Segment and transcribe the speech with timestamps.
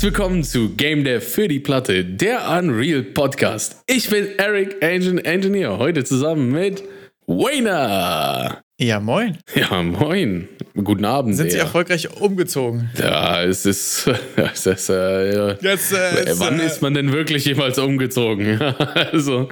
[0.00, 3.82] Herzlich willkommen zu Game Dev für die Platte, der Unreal Podcast.
[3.86, 6.82] Ich bin Eric, Engine Engineer, heute zusammen mit
[7.26, 8.62] Wayner.
[8.78, 9.36] Ja, moin.
[9.54, 10.48] Ja, moin.
[10.72, 11.36] Guten Abend.
[11.36, 11.64] Sind Sie eher.
[11.64, 12.88] erfolgreich umgezogen?
[12.98, 14.10] Ja, es ist.
[14.36, 18.58] Es ist äh, Jetzt, äh, wann äh, ist man denn wirklich jemals umgezogen?
[19.12, 19.50] also,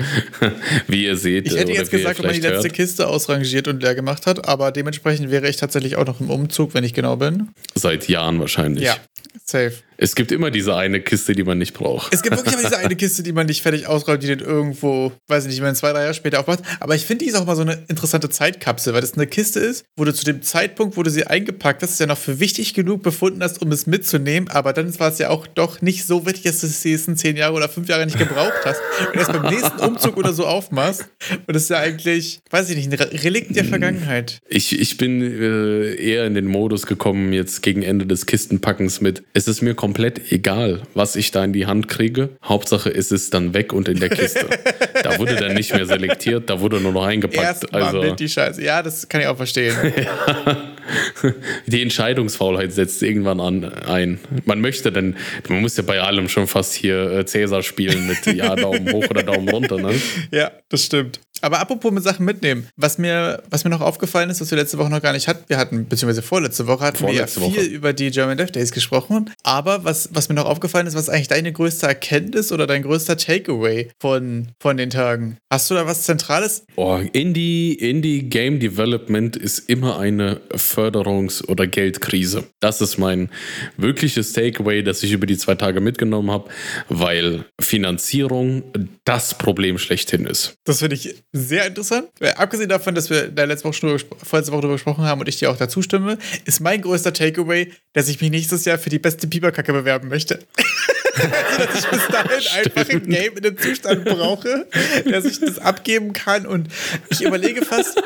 [0.87, 1.47] wie ihr seht.
[1.47, 4.49] Ich hätte jetzt gesagt, ob man die letzte hört, Kiste ausrangiert und leer gemacht hat,
[4.49, 7.51] aber dementsprechend wäre ich tatsächlich auch noch im Umzug, wenn ich genau bin.
[7.75, 8.85] Seit Jahren wahrscheinlich.
[8.85, 8.97] Ja,
[9.45, 9.75] safe.
[10.01, 12.15] Es gibt immer diese eine Kiste, die man nicht braucht.
[12.15, 15.13] Es gibt wirklich aber diese eine Kiste, die man nicht fertig ausräumt, die dann irgendwo,
[15.27, 16.61] weiß ich nicht, wenn zwei, drei Jahre später aufmacht.
[16.79, 19.59] Aber ich finde, die ist auch mal so eine interessante Zeitkapsel, weil das eine Kiste
[19.59, 22.75] ist, wo du zu dem Zeitpunkt, wo du sie eingepackt hast, ja noch für wichtig
[22.75, 24.49] genug befunden hast, um es mitzunehmen.
[24.49, 27.17] Aber dann war es ja auch doch nicht so wichtig, dass du es die nächsten
[27.17, 28.81] zehn Jahre oder fünf Jahre nicht gebraucht hast.
[29.09, 31.07] Und erst beim nächsten Umzug oder so aufmachst.
[31.47, 34.39] Und das ist ja eigentlich, weiß ich nicht, ein Re- Relikt der Vergangenheit.
[34.49, 39.25] Ich, ich bin äh, eher in den Modus gekommen, jetzt gegen Ende des Kistenpackens mit.
[39.35, 39.88] Es ist mir komplett
[40.31, 42.31] egal, was ich da in die Hand kriege.
[42.45, 44.47] Hauptsache, es ist dann weg und in der Kiste.
[45.03, 47.45] da wurde dann nicht mehr selektiert, da wurde nur noch eingepackt.
[47.45, 48.63] Erstmal Also mit die Scheiße.
[48.63, 49.75] Ja, das kann ich auch verstehen.
[51.67, 54.19] die Entscheidungsfaulheit setzt irgendwann an ein.
[54.45, 55.17] Man möchte denn,
[55.49, 59.09] man muss ja bei allem schon fast hier äh, Cäsar spielen mit ja, Daumen hoch
[59.11, 59.95] oder Daumen runter, ne?
[60.31, 61.21] Ja, das stimmt.
[61.43, 64.79] Aber apropos mit Sachen mitnehmen, was mir, was mir noch aufgefallen ist, was wir letzte
[64.79, 67.63] Woche noch gar nicht hatten, wir hatten, beziehungsweise vorletzte Woche hatten Vorletzte wir ja viel
[67.65, 67.75] Woche.
[67.75, 69.31] über die German Dev Days gesprochen.
[69.43, 72.83] Aber was, was mir noch aufgefallen ist, was ist eigentlich deine größte Erkenntnis oder dein
[72.83, 75.37] größter Takeaway von, von den Tagen?
[75.51, 76.65] Hast du da was Zentrales?
[76.77, 82.45] Oh, Indie, Indie Game Development ist immer eine Förderungs- oder Geldkrise.
[82.61, 83.31] Das ist mein
[83.77, 86.51] wirkliches Takeaway, das ich über die zwei Tage mitgenommen habe,
[86.89, 88.63] weil Finanzierung
[89.05, 90.55] das Problem schlechthin ist.
[90.65, 92.09] Das finde ich sehr interessant.
[92.21, 95.29] Weil abgesehen davon, dass wir da letzte Woche schon vorletzte Woche darüber gesprochen haben und
[95.29, 98.91] ich dir auch dazu stimme, ist mein größter Takeaway, dass ich mich nächstes Jahr für
[98.91, 100.41] die beste Biberkacke bewerben möchte.
[101.15, 104.67] also, dass ich bis dahin einfach ein Game in einem Zustand brauche,
[105.05, 106.69] dass ich das abgeben kann und
[107.11, 108.03] ich überlege fast,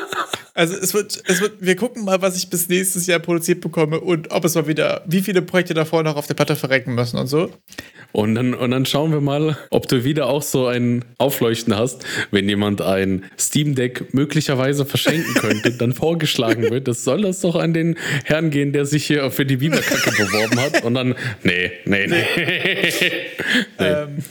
[0.53, 3.99] also es wird, es wird, wir gucken mal, was ich bis nächstes Jahr produziert bekomme
[3.99, 7.17] und ob es mal wieder, wie viele Projekte davor noch auf der Platte verrecken müssen
[7.17, 7.51] und so.
[8.13, 12.05] Und dann, und dann schauen wir mal, ob du wieder auch so ein Aufleuchten hast,
[12.29, 17.55] wenn jemand ein Steam Deck möglicherweise verschenken könnte, dann vorgeschlagen wird, das soll das doch
[17.55, 20.83] an den Herrn gehen, der sich hier für die Biberkacke beworben hat.
[20.83, 22.23] Und dann, nee, nee, nee.
[23.79, 23.85] nee.
[23.85, 24.23] Ähm,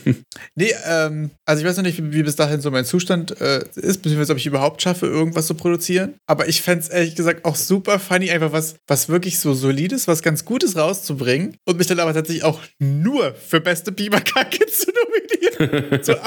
[0.55, 3.65] nee, ähm, also ich weiß noch nicht, wie, wie bis dahin so mein Zustand äh,
[3.75, 6.13] ist, beziehungsweise ob ich überhaupt schaffe, irgendwas zu produzieren.
[6.25, 10.07] Aber ich fände es ehrlich gesagt auch super funny, einfach was, was wirklich so solides,
[10.07, 14.91] was ganz Gutes rauszubringen und mich dann aber tatsächlich auch nur für beste Biberkacke zu
[14.91, 16.03] nominieren.
[16.03, 16.13] so.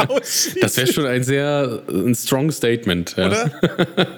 [0.61, 3.15] Das wäre schon ein sehr ein strong Statement.
[3.17, 3.27] Ja.
[3.27, 3.51] Oder?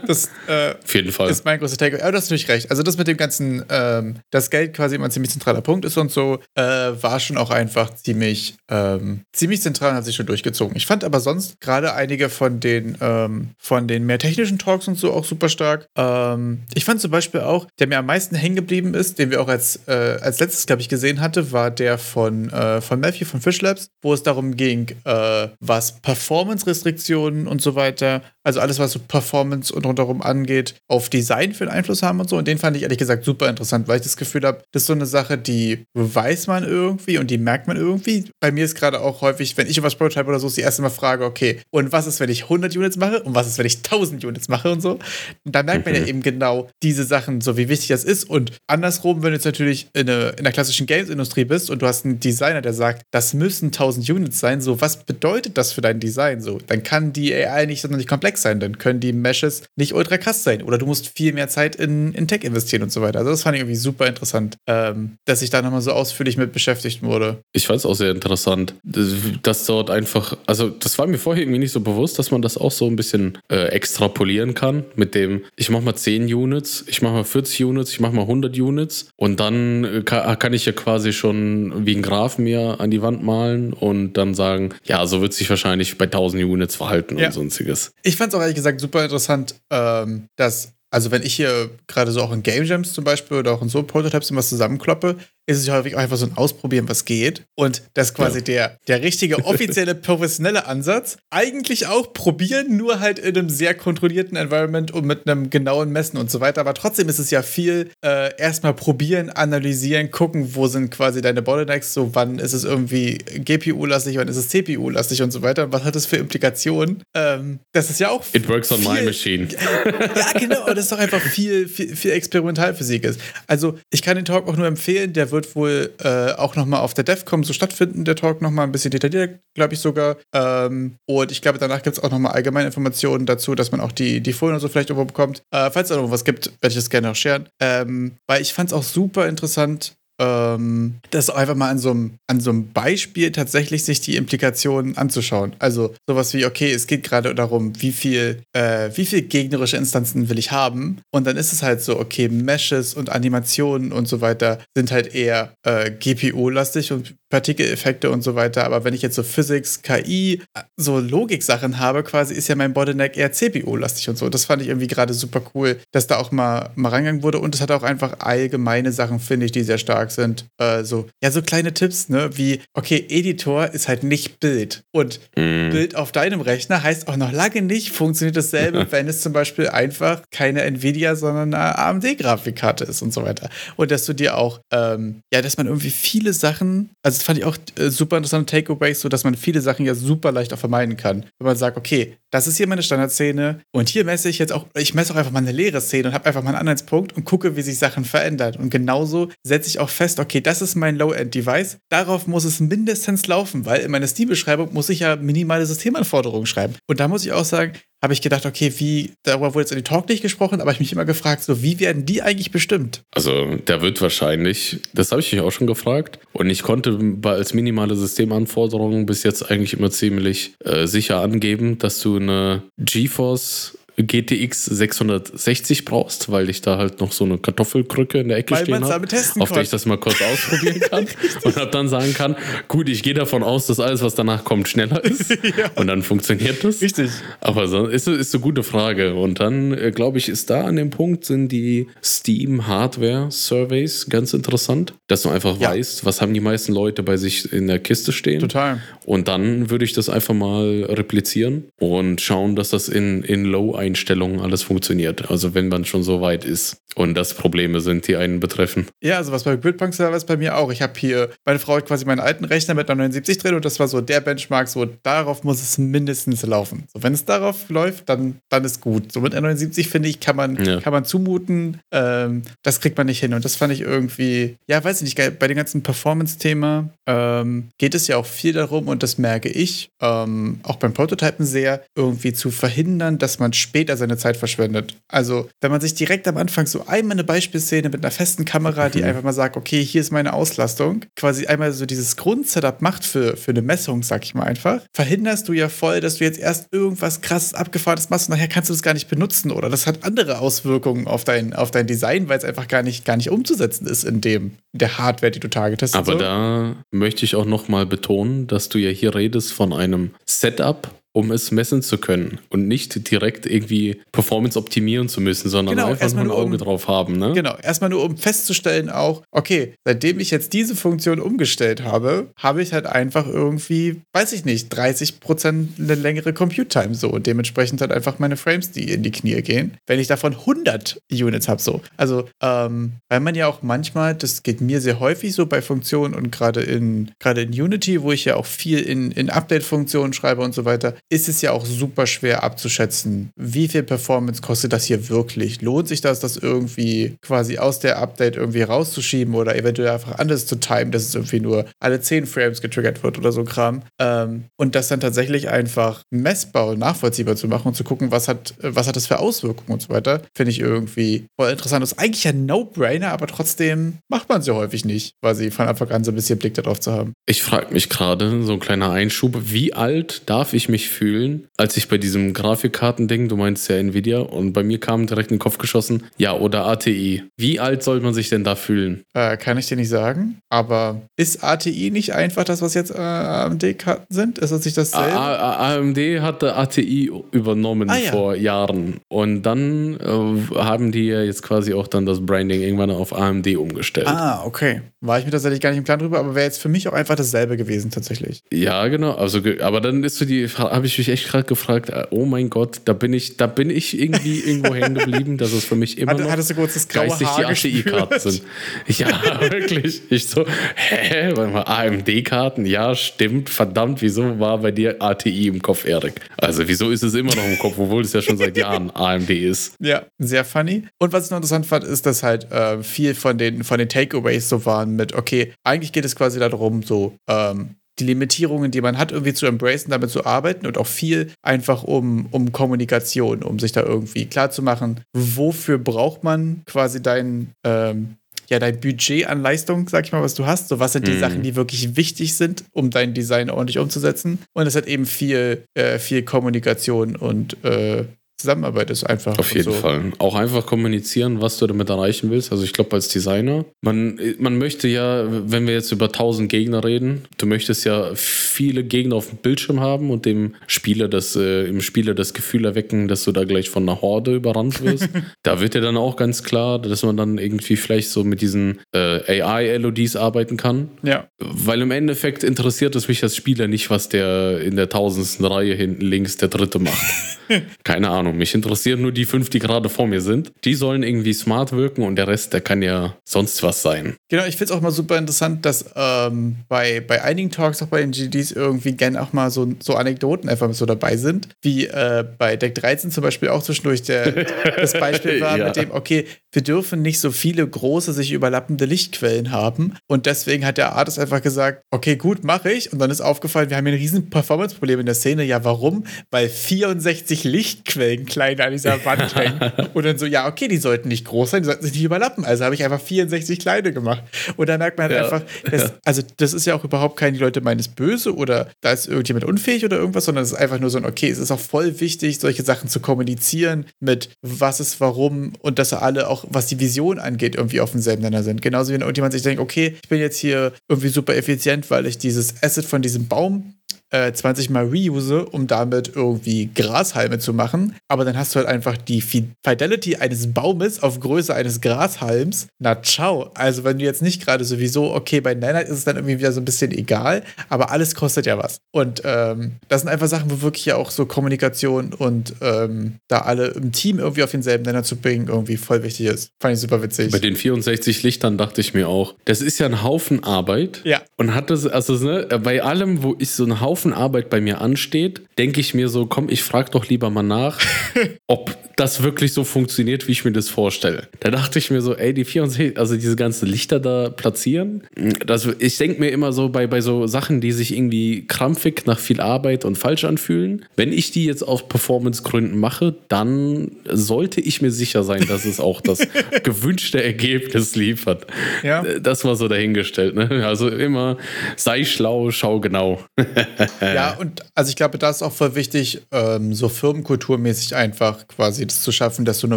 [0.06, 1.28] Das äh, Auf jeden Fall.
[1.30, 2.02] ist mein größter Take.
[2.02, 2.70] Aber du hast natürlich recht.
[2.70, 5.96] Also das mit dem ganzen, ähm, das Geld quasi immer ein ziemlich zentraler Punkt ist
[5.98, 10.26] und so, äh, war schon auch einfach ziemlich, ähm, ziemlich zentral und hat sich schon
[10.26, 10.76] durchgezogen.
[10.76, 14.96] Ich fand aber sonst gerade einige von den, ähm, von den mehr technischen Talks und
[14.96, 15.88] so auch super stark.
[15.96, 19.42] Ähm, ich fand zum Beispiel auch, der mir am meisten hängen geblieben ist, den wir
[19.42, 23.17] auch als, äh, als letztes, glaube ich, gesehen hatte, war der von, äh, von Matthew
[23.26, 28.78] von Fish Labs, wo es darum ging, äh, was Performance-Restriktionen und so weiter, also alles,
[28.78, 32.36] was so Performance und rundherum angeht, auf Design für einen Einfluss haben und so.
[32.36, 34.86] Und den fand ich ehrlich gesagt super interessant, weil ich das Gefühl habe, das ist
[34.86, 38.24] so eine Sache, die weiß man irgendwie und die merkt man irgendwie.
[38.40, 40.82] Bei mir ist gerade auch häufig, wenn ich was Prototype oder so, ist die erste
[40.82, 43.66] Mal frage, okay, und was ist, wenn ich 100 Units mache und was ist, wenn
[43.66, 44.98] ich 1000 Units mache und so.
[45.44, 48.24] Und da merkt man ja eben genau diese Sachen, so wie wichtig das ist.
[48.28, 51.86] Und andersrum, wenn du jetzt natürlich in, eine, in der klassischen Games-Industrie bist und du
[51.86, 55.80] hast einen Designer, der sagt, das müssen 1000 Units sein, so was bedeutet das für
[55.80, 56.58] dein Design so?
[56.66, 60.44] Dann kann die AI nicht sonderlich komplex sein, dann können die Meshes nicht ultra krass
[60.44, 63.20] sein oder du musst viel mehr Zeit in, in Tech investieren und so weiter.
[63.20, 66.52] Also das fand ich irgendwie super interessant, ähm, dass ich da nochmal so ausführlich mit
[66.52, 67.38] beschäftigt wurde.
[67.52, 71.58] Ich fand es auch sehr interessant, dass dort einfach, also das war mir vorher irgendwie
[71.58, 75.44] nicht so bewusst, dass man das auch so ein bisschen äh, extrapolieren kann mit dem,
[75.56, 79.08] ich mache mal 10 Units, ich mache mal 40 Units, ich mache mal 100 Units
[79.16, 83.02] und dann äh, kann, kann ich ja quasi schon wie ein Graph mir an die
[83.02, 87.26] Wand malen und dann sagen, ja, so wird sich wahrscheinlich bei 1000 Units verhalten Ja.
[87.26, 87.92] und sonstiges.
[88.02, 92.10] Ich fand es auch ehrlich gesagt super interessant, ähm, dass, also wenn ich hier gerade
[92.12, 95.16] so auch in Game Jams zum Beispiel oder auch in so Prototypes immer zusammenkloppe,
[95.48, 97.42] ist es ja häufig auch einfach so ein Ausprobieren, was geht.
[97.56, 98.44] Und das ist quasi Ja.
[98.44, 101.16] der, der richtige, offizielle, professionelle Ansatz.
[101.30, 106.18] Eigentlich auch probieren, nur halt in einem sehr kontrollierten Environment und mit einem genauen Messen
[106.18, 106.60] und so weiter.
[106.60, 111.40] Aber trotzdem ist es ja viel äh, erstmal probieren, analysieren, gucken, wo sind quasi deine
[111.40, 115.64] Bottlenecks, so wann ist es irgendwie GPU-lastig, wann ist es CPU-lastig und so weiter.
[115.64, 117.02] Und was hat das für Implikationen?
[117.14, 119.48] Ähm, das ist ja auch It works on my machine.
[120.14, 123.18] ja, genau, aber das ist doch einfach viel, viel, viel Experimentalphysik ist.
[123.46, 126.80] Also, ich kann den Talk auch nur empfehlen, der wird wird wohl äh, auch nochmal
[126.80, 130.16] auf der DEFCOM so stattfinden, der Talk nochmal ein bisschen detaillierter, glaube ich sogar.
[130.34, 133.92] Ähm, und ich glaube, danach gibt es auch nochmal allgemeine Informationen dazu, dass man auch
[133.92, 135.42] die, die Folien und so vielleicht irgendwo bekommt.
[135.52, 137.48] Äh, falls es da noch was gibt, werde ich das gerne auch sharen.
[137.60, 142.18] Ähm, weil ich fand es auch super interessant, ähm, das einfach mal an so, einem,
[142.26, 145.54] an so einem Beispiel tatsächlich sich die Implikationen anzuschauen.
[145.58, 150.28] Also sowas wie, okay, es geht gerade darum, wie viel, äh, wie viel gegnerische Instanzen
[150.28, 151.00] will ich haben?
[151.12, 155.14] Und dann ist es halt so, okay, Meshes und Animationen und so weiter sind halt
[155.14, 158.64] eher äh, GPU-lastig und Partikeleffekte und so weiter.
[158.64, 160.42] Aber wenn ich jetzt so Physics, KI,
[160.76, 164.28] so Logik-Sachen habe, quasi ist ja mein Bottleneck eher CPU-lastig und so.
[164.28, 167.38] Das fand ich irgendwie gerade super cool, dass da auch mal, mal rangegangen wurde.
[167.38, 170.46] Und es hat auch einfach allgemeine Sachen, finde ich, die sehr stark sind.
[170.58, 174.82] Äh, so, ja, so kleine Tipps, ne, wie, okay, Editor ist halt nicht Bild.
[174.92, 175.70] Und mm.
[175.70, 179.68] Bild auf deinem Rechner heißt auch noch lange nicht, funktioniert dasselbe, wenn es zum Beispiel
[179.68, 183.50] einfach keine Nvidia, sondern eine AMD-Grafikkarte ist und so weiter.
[183.76, 187.38] Und dass du dir auch, ähm, ja, dass man irgendwie viele Sachen, also das fand
[187.38, 190.58] ich auch äh, super interessante Takeaways, so dass man viele Sachen ja super leicht auch
[190.58, 191.26] vermeiden kann.
[191.38, 194.66] Wenn man sagt, okay, das ist hier meine Standardszene und hier messe ich jetzt auch,
[194.76, 197.24] ich messe auch einfach mal eine leere Szene und habe einfach mal einen Anhaltspunkt und
[197.24, 198.54] gucke, wie sich Sachen verändern.
[198.56, 203.26] Und genauso setze ich auch fest, okay, das ist mein Low-End-Device, darauf muss es mindestens
[203.26, 206.74] laufen, weil in meiner Steam-Beschreibung muss ich ja minimale Systemanforderungen schreiben.
[206.86, 207.72] Und da muss ich auch sagen,
[208.02, 210.80] habe ich gedacht, okay, wie, darüber wurde jetzt in die Talk nicht gesprochen, aber ich
[210.80, 213.02] mich immer gefragt, so, wie werden die eigentlich bestimmt?
[213.12, 217.54] Also, der wird wahrscheinlich, das habe ich mich auch schon gefragt, und ich konnte als
[217.54, 224.64] minimale Systemanforderungen bis jetzt eigentlich immer ziemlich äh, sicher angeben, dass du eine GeForce GTX
[224.66, 228.84] 660 brauchst, weil ich da halt noch so eine Kartoffelkrücke in der Ecke weil stehen
[228.84, 229.06] habe,
[229.40, 231.06] auf der ich das mal kurz ausprobieren kann
[231.44, 232.36] und habe dann sagen kann,
[232.68, 235.70] gut, ich gehe davon aus, dass alles, was danach kommt, schneller ist ja.
[235.74, 236.80] und dann funktioniert das.
[236.80, 237.10] Richtig.
[237.40, 240.76] Aber so, ist, ist eine gute Frage und dann, äh, glaube ich, ist da an
[240.76, 245.70] dem Punkt, sind die Steam Hardware Surveys ganz interessant, dass du einfach ja.
[245.70, 248.40] weißt, was haben die meisten Leute bei sich in der Kiste stehen.
[248.40, 248.80] Total.
[249.04, 253.74] Und dann würde ich das einfach mal replizieren und schauen, dass das in, in Low
[253.88, 255.30] Einstellungen alles funktioniert.
[255.30, 258.86] Also wenn man schon so weit ist und das Probleme sind, die einen betreffen.
[259.02, 260.70] Ja, also was bei Gridpunk Server ist bei mir auch.
[260.70, 263.64] Ich habe hier, meine Frau hat quasi meinen alten Rechner mit einer 79 drin und
[263.64, 266.84] das war so der Benchmark, so darauf muss es mindestens laufen.
[266.92, 269.12] So, wenn es darauf läuft, dann, dann ist gut.
[269.12, 270.80] So mit einer 79 finde ich, kann man, ja.
[270.80, 271.80] kann man zumuten.
[271.90, 273.34] Ähm, das kriegt man nicht hin.
[273.34, 277.94] Und das fand ich irgendwie, ja, weiß ich nicht, bei dem ganzen Performance-Thema ähm, geht
[277.94, 282.32] es ja auch viel darum und das merke ich, ähm, auch beim Prototypen sehr, irgendwie
[282.32, 284.96] zu verhindern, dass man später später seine Zeit verschwendet.
[285.08, 288.88] Also, wenn man sich direkt am Anfang so einmal eine Beispielszene mit einer festen Kamera,
[288.88, 289.04] die mhm.
[289.04, 293.36] einfach mal sagt, okay, hier ist meine Auslastung, quasi einmal so dieses Grundsetup macht für,
[293.36, 296.68] für eine Messung, sag ich mal einfach, verhinderst du ja voll, dass du jetzt erst
[296.72, 300.04] irgendwas krasses abgefahrenes machst und nachher kannst du das gar nicht benutzen oder das hat
[300.04, 303.86] andere Auswirkungen auf dein, auf dein Design, weil es einfach gar nicht, gar nicht umzusetzen
[303.86, 305.96] ist in dem, der Hardware, die du targetest.
[305.96, 306.18] Aber so.
[306.18, 311.32] da möchte ich auch nochmal betonen, dass du ja hier redest von einem Setup, um
[311.32, 316.12] es messen zu können und nicht direkt irgendwie Performance optimieren zu müssen, sondern genau, einfach
[316.12, 317.18] nur ein Auge um, drauf haben.
[317.18, 317.32] Ne?
[317.32, 322.62] Genau, erstmal nur um festzustellen auch, okay, seitdem ich jetzt diese Funktion umgestellt habe, habe
[322.62, 327.26] ich halt einfach irgendwie, weiß ich nicht, 30 Prozent eine längere Compute Time so und
[327.26, 331.48] dementsprechend halt einfach meine Frames, die in die Knie gehen, wenn ich davon 100 Units
[331.48, 331.80] habe so.
[331.96, 336.14] Also, ähm, weil man ja auch manchmal, das geht mir sehr häufig so bei Funktionen
[336.14, 340.42] und gerade in, gerade in Unity, wo ich ja auch viel in, in Update-Funktionen schreibe
[340.42, 344.84] und so weiter, ist es ja auch super schwer abzuschätzen, wie viel Performance kostet das
[344.84, 345.62] hier wirklich?
[345.62, 350.46] Lohnt sich das, das irgendwie quasi aus der Update irgendwie rauszuschieben oder eventuell einfach anders
[350.46, 353.82] zu timen, dass es irgendwie nur alle 10 Frames getriggert wird oder so Kram?
[354.00, 358.28] Ähm, und das dann tatsächlich einfach messbar und nachvollziehbar zu machen und zu gucken, was
[358.28, 361.82] hat, was hat das für Auswirkungen und so weiter, finde ich irgendwie voll interessant.
[361.82, 365.68] Das ist eigentlich ein No-Brainer, aber trotzdem macht man es ja häufig nicht, quasi von
[365.68, 367.12] Anfang an so ein bisschen Blick darauf zu haben.
[367.26, 371.76] Ich frage mich gerade, so ein kleiner Einschub, wie alt darf ich mich fühlen, als
[371.76, 375.40] ich bei diesem Grafikkartending, du meinst ja Nvidia, und bei mir kam direkt in den
[375.40, 377.24] Kopf geschossen, ja, oder ATI.
[377.36, 379.02] Wie alt soll man sich denn da fühlen?
[379.14, 382.98] Äh, kann ich dir nicht sagen, aber ist ATI nicht einfach das, was jetzt äh,
[382.98, 384.38] AMD-Karten sind?
[384.38, 385.16] Ist das nicht dasselbe?
[385.18, 388.10] A AMD hatte ATI übernommen ah, ja.
[388.10, 392.90] vor Jahren und dann äh, haben die ja jetzt quasi auch dann das Branding irgendwann
[392.90, 394.08] auf AMD umgestellt.
[394.08, 394.82] Ah, okay.
[395.00, 396.92] War ich mir tatsächlich gar nicht im Plan drüber, aber wäre jetzt für mich auch
[396.92, 398.42] einfach dasselbe gewesen tatsächlich.
[398.52, 399.12] Ja, genau.
[399.12, 402.24] Also, aber dann ist so die Frage, habe ich mich echt gerade gefragt, äh, oh
[402.24, 405.74] mein Gott, da bin ich, da bin ich irgendwie irgendwo hängen geblieben, dass es für
[405.74, 408.42] mich immer Hatte, noch hattest du kurz das graue Haar die ATI-Karten sind.
[408.86, 410.02] Ja, wirklich.
[410.08, 412.64] Ich so, hä, warte mal, AMD-Karten?
[412.64, 416.20] Ja, stimmt, verdammt, wieso war bei dir ATI im Kopf, Erik?
[416.36, 419.30] Also, wieso ist es immer noch im Kopf, obwohl es ja schon seit Jahren AMD
[419.30, 419.74] ist?
[419.80, 420.84] Ja, sehr funny.
[421.00, 423.88] Und was ich noch interessant fand, ist, dass halt äh, viel von den, von den
[423.88, 428.80] Takeaways so waren mit, okay, eigentlich geht es quasi darum, so ähm, die Limitierungen, die
[428.80, 433.42] man hat, irgendwie zu embracen, damit zu arbeiten und auch viel einfach um, um Kommunikation,
[433.42, 438.16] um sich da irgendwie klarzumachen, wofür braucht man quasi dein, ähm,
[438.48, 440.68] ja, dein Budget an Leistung, sag ich mal, was du hast.
[440.68, 441.20] So, was sind die Mhm.
[441.20, 444.38] Sachen, die wirklich wichtig sind, um dein Design ordentlich umzusetzen?
[444.54, 448.04] Und es hat eben viel, äh, viel Kommunikation und äh,
[448.40, 449.36] Zusammenarbeit ist einfach.
[449.36, 449.72] Auf jeden so.
[449.72, 450.12] Fall.
[450.18, 452.52] Auch einfach kommunizieren, was du damit erreichen willst.
[452.52, 456.84] Also ich glaube als Designer, man, man möchte ja, wenn wir jetzt über 1000 Gegner
[456.84, 461.64] reden, du möchtest ja viele Gegner auf dem Bildschirm haben und dem Spieler das, äh,
[461.64, 465.08] im Spieler das Gefühl erwecken, dass du da gleich von einer Horde überrannt wirst.
[465.42, 468.78] da wird ja dann auch ganz klar, dass man dann irgendwie vielleicht so mit diesen
[468.94, 470.90] äh, AI-LODs arbeiten kann.
[471.02, 475.44] Ja, Weil im Endeffekt interessiert es mich als Spieler nicht, was der in der tausendsten
[475.44, 477.04] Reihe hinten links der dritte macht.
[477.84, 478.27] Keine Ahnung.
[478.32, 480.52] Mich interessieren nur die fünf, die gerade vor mir sind.
[480.64, 484.16] Die sollen irgendwie smart wirken und der Rest, der kann ja sonst was sein.
[484.28, 484.44] genau.
[484.46, 488.00] Ich finde es auch mal super interessant, dass ähm, bei, bei einigen Talks, auch bei
[488.00, 491.48] den GDs, irgendwie gerne auch mal so, so Anekdoten einfach so dabei sind.
[491.62, 494.44] Wie äh, bei Deck 13 zum Beispiel auch zwischendurch der,
[494.76, 495.66] das Beispiel war Ja.
[495.66, 499.94] mit dem, okay, wir dürfen nicht so viele große, sich überlappende Lichtquellen haben.
[500.06, 502.92] Und deswegen hat der Artist einfach gesagt, okay, gut, mache ich.
[502.92, 505.44] Und dann ist aufgefallen, wir haben hier ein riesen Performance-Problem in der Szene.
[505.44, 506.04] Ja, warum?
[506.30, 509.60] Weil 64 Lichtquellen klein an dieser Wand hängen.
[509.94, 512.44] Und dann so, ja, okay, die sollten nicht groß sein, die sollten sich nicht überlappen.
[512.44, 514.22] Also habe ich einfach 64 kleine gemacht.
[514.56, 515.24] Und da merkt man halt Ja.
[515.24, 518.68] einfach, das, also das ist ja auch überhaupt kein, die Leute meinen es böse oder
[518.80, 521.38] da ist irgendjemand unfähig oder irgendwas, sondern es ist einfach nur so ein, okay, es
[521.38, 526.28] ist auch voll wichtig, solche Sachen zu kommunizieren mit was ist warum und dass alle
[526.28, 528.62] auch, was die Vision angeht, irgendwie auf demselben Nenner sind.
[528.62, 532.06] Genauso wie wenn irgendjemand sich denkt, okay, ich bin jetzt hier irgendwie super effizient, weil
[532.06, 533.74] ich dieses Asset von diesem Baum
[534.10, 537.94] äh, 20 Mal reuse, um damit irgendwie Grashalme zu machen.
[538.08, 542.68] Aber dann hast du halt einfach die Fi- Fidelity eines Baumes auf Größe eines Grashalms.
[542.78, 543.50] Na ciao.
[543.54, 546.52] Also wenn du jetzt nicht gerade sowieso, okay, bei Nanite ist es dann irgendwie wieder
[546.52, 548.78] so ein bisschen egal, aber alles kostet ja was.
[548.92, 553.40] Und ähm, das sind einfach Sachen, wo wirklich ja auch so Kommunikation und ähm, da
[553.40, 556.50] alle im Team irgendwie auf denselben Nenner zu bringen, irgendwie voll wichtig ist.
[556.60, 557.30] Fand ich super witzig.
[557.30, 561.02] Bei den 64 Lichtern dachte ich mir auch, das ist ja ein Haufen Arbeit.
[561.04, 561.20] Ja.
[561.36, 564.80] Und hat das, also ne, bei allem, wo ich so ein Haufen Arbeit bei mir
[564.80, 567.78] ansteht, denke ich mir so, komm, ich frage doch lieber mal nach,
[568.46, 571.28] ob das wirklich so funktioniert, wie ich mir das vorstelle.
[571.38, 575.04] Da dachte ich mir so, ey, die 64, also diese ganzen Lichter da platzieren,
[575.46, 579.20] das, ich denke mir immer so bei, bei so Sachen, die sich irgendwie krampfig nach
[579.20, 584.82] viel Arbeit und falsch anfühlen, wenn ich die jetzt aus Performance-Gründen mache, dann sollte ich
[584.82, 586.18] mir sicher sein, dass es auch das
[586.64, 588.48] gewünschte Ergebnis liefert.
[588.82, 589.02] Ja.
[589.20, 590.34] Das war so dahingestellt.
[590.34, 590.66] Ne?
[590.66, 591.36] Also immer
[591.76, 593.20] sei schlau, schau genau.
[594.00, 598.86] Ja, und also ich glaube, da ist auch voll wichtig, ähm, so firmenkulturmäßig einfach quasi
[598.86, 599.76] das zu schaffen, dass du eine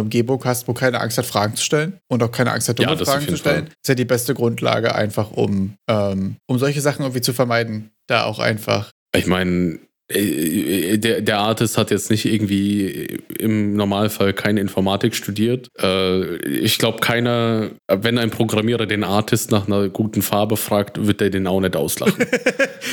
[0.00, 2.94] Umgebung hast, wo keine Angst hat, Fragen zu stellen und auch keine Angst hat, dumme
[2.94, 3.66] Ja, Fragen zu stellen.
[3.66, 3.74] Fall.
[3.82, 7.90] ist ja die beste Grundlage einfach, um, ähm, um solche Sachen irgendwie zu vermeiden.
[8.06, 8.90] Da auch einfach.
[9.14, 9.78] Ich meine,
[10.12, 15.68] der, der Artist hat jetzt nicht irgendwie im Normalfall keine Informatik studiert.
[15.80, 21.20] Äh, Ich glaube, keiner, wenn ein Programmierer den Artist nach einer guten Farbe fragt, wird
[21.20, 22.24] er den auch nicht auslachen.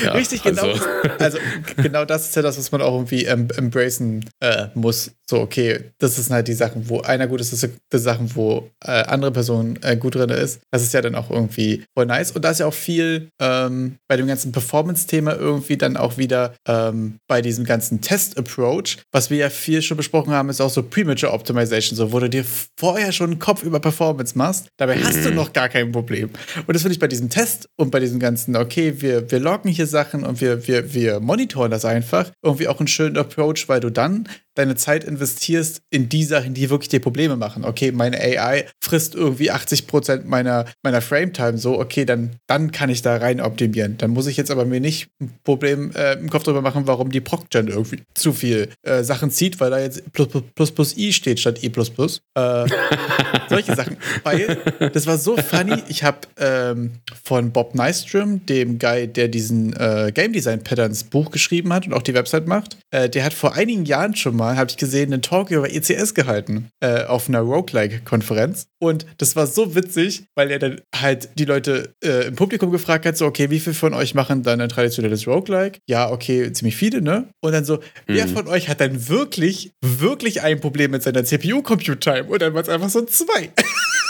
[0.03, 0.61] Ja, Richtig, genau.
[0.61, 0.79] also-
[1.19, 1.38] Also,
[1.75, 5.11] genau das ist ja das, was man auch irgendwie ähm, embracen äh, muss.
[5.29, 8.33] So, okay, das sind halt die Sachen, wo einer gut ist, das sind die Sachen,
[8.35, 10.61] wo äh, andere Person äh, gut drin ist.
[10.71, 12.31] Das ist ja dann auch irgendwie voll nice.
[12.31, 16.53] Und da ist ja auch viel ähm, bei dem ganzen Performance-Thema irgendwie dann auch wieder
[16.67, 20.83] ähm, bei diesem ganzen Test-Approach, was wir ja viel schon besprochen haben, ist auch so
[20.83, 22.45] Premature Optimization, so wo du dir
[22.77, 24.67] vorher schon einen Kopf über Performance machst.
[24.77, 26.29] Dabei hast du noch gar kein Problem.
[26.67, 29.69] Und das finde ich bei diesem Test und bei diesem ganzen, okay, wir, wir loggen
[29.69, 33.79] hier Sachen und wir, wir, wir monitoren das einfach, irgendwie auch einen schönen Approach, weil
[33.79, 34.27] du dann
[34.59, 37.63] deine Zeit investierst in die Sachen, die wirklich dir Probleme machen.
[37.63, 43.01] Okay, meine AI frisst irgendwie 80% meiner, meiner Frametime so, okay, dann, dann kann ich
[43.01, 43.97] da rein optimieren.
[43.97, 47.09] Dann muss ich jetzt aber mir nicht ein Problem äh, im Kopf drüber machen, warum
[47.09, 50.97] die ProcGen irgendwie zu viel äh, Sachen zieht, weil da jetzt plus, plus, plus, plus
[50.97, 52.21] i steht statt i plus plus.
[52.35, 52.65] Äh,
[53.49, 53.95] solche Sachen.
[54.23, 54.57] Weil
[54.93, 55.81] das war so funny.
[55.87, 56.91] Ich habe ähm,
[57.23, 61.93] von Bob Nystrom, dem Guy, der diesen äh, Game Design Patterns Buch geschrieben hat und
[61.93, 64.77] auch die Website macht, äh, der hat vor einigen Jahren schon mal Mal, habe ich
[64.77, 68.68] gesehen, einen Talk über ECS gehalten äh, auf einer Roguelike-Konferenz.
[68.79, 73.06] Und das war so witzig, weil er dann halt die Leute äh, im Publikum gefragt
[73.06, 75.79] hat, so, okay, wie viele von euch machen dann ein traditionelles Roguelike?
[75.88, 77.29] Ja, okay, ziemlich viele, ne?
[77.41, 77.82] Und dann so, mhm.
[78.08, 82.24] wer von euch hat dann wirklich, wirklich ein Problem mit seiner CPU-Compute-Time?
[82.24, 83.51] Und dann war es einfach so zwei.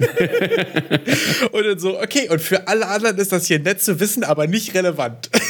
[1.52, 4.46] und dann so, okay, und für alle anderen ist das hier nett zu wissen, aber
[4.46, 5.30] nicht relevant.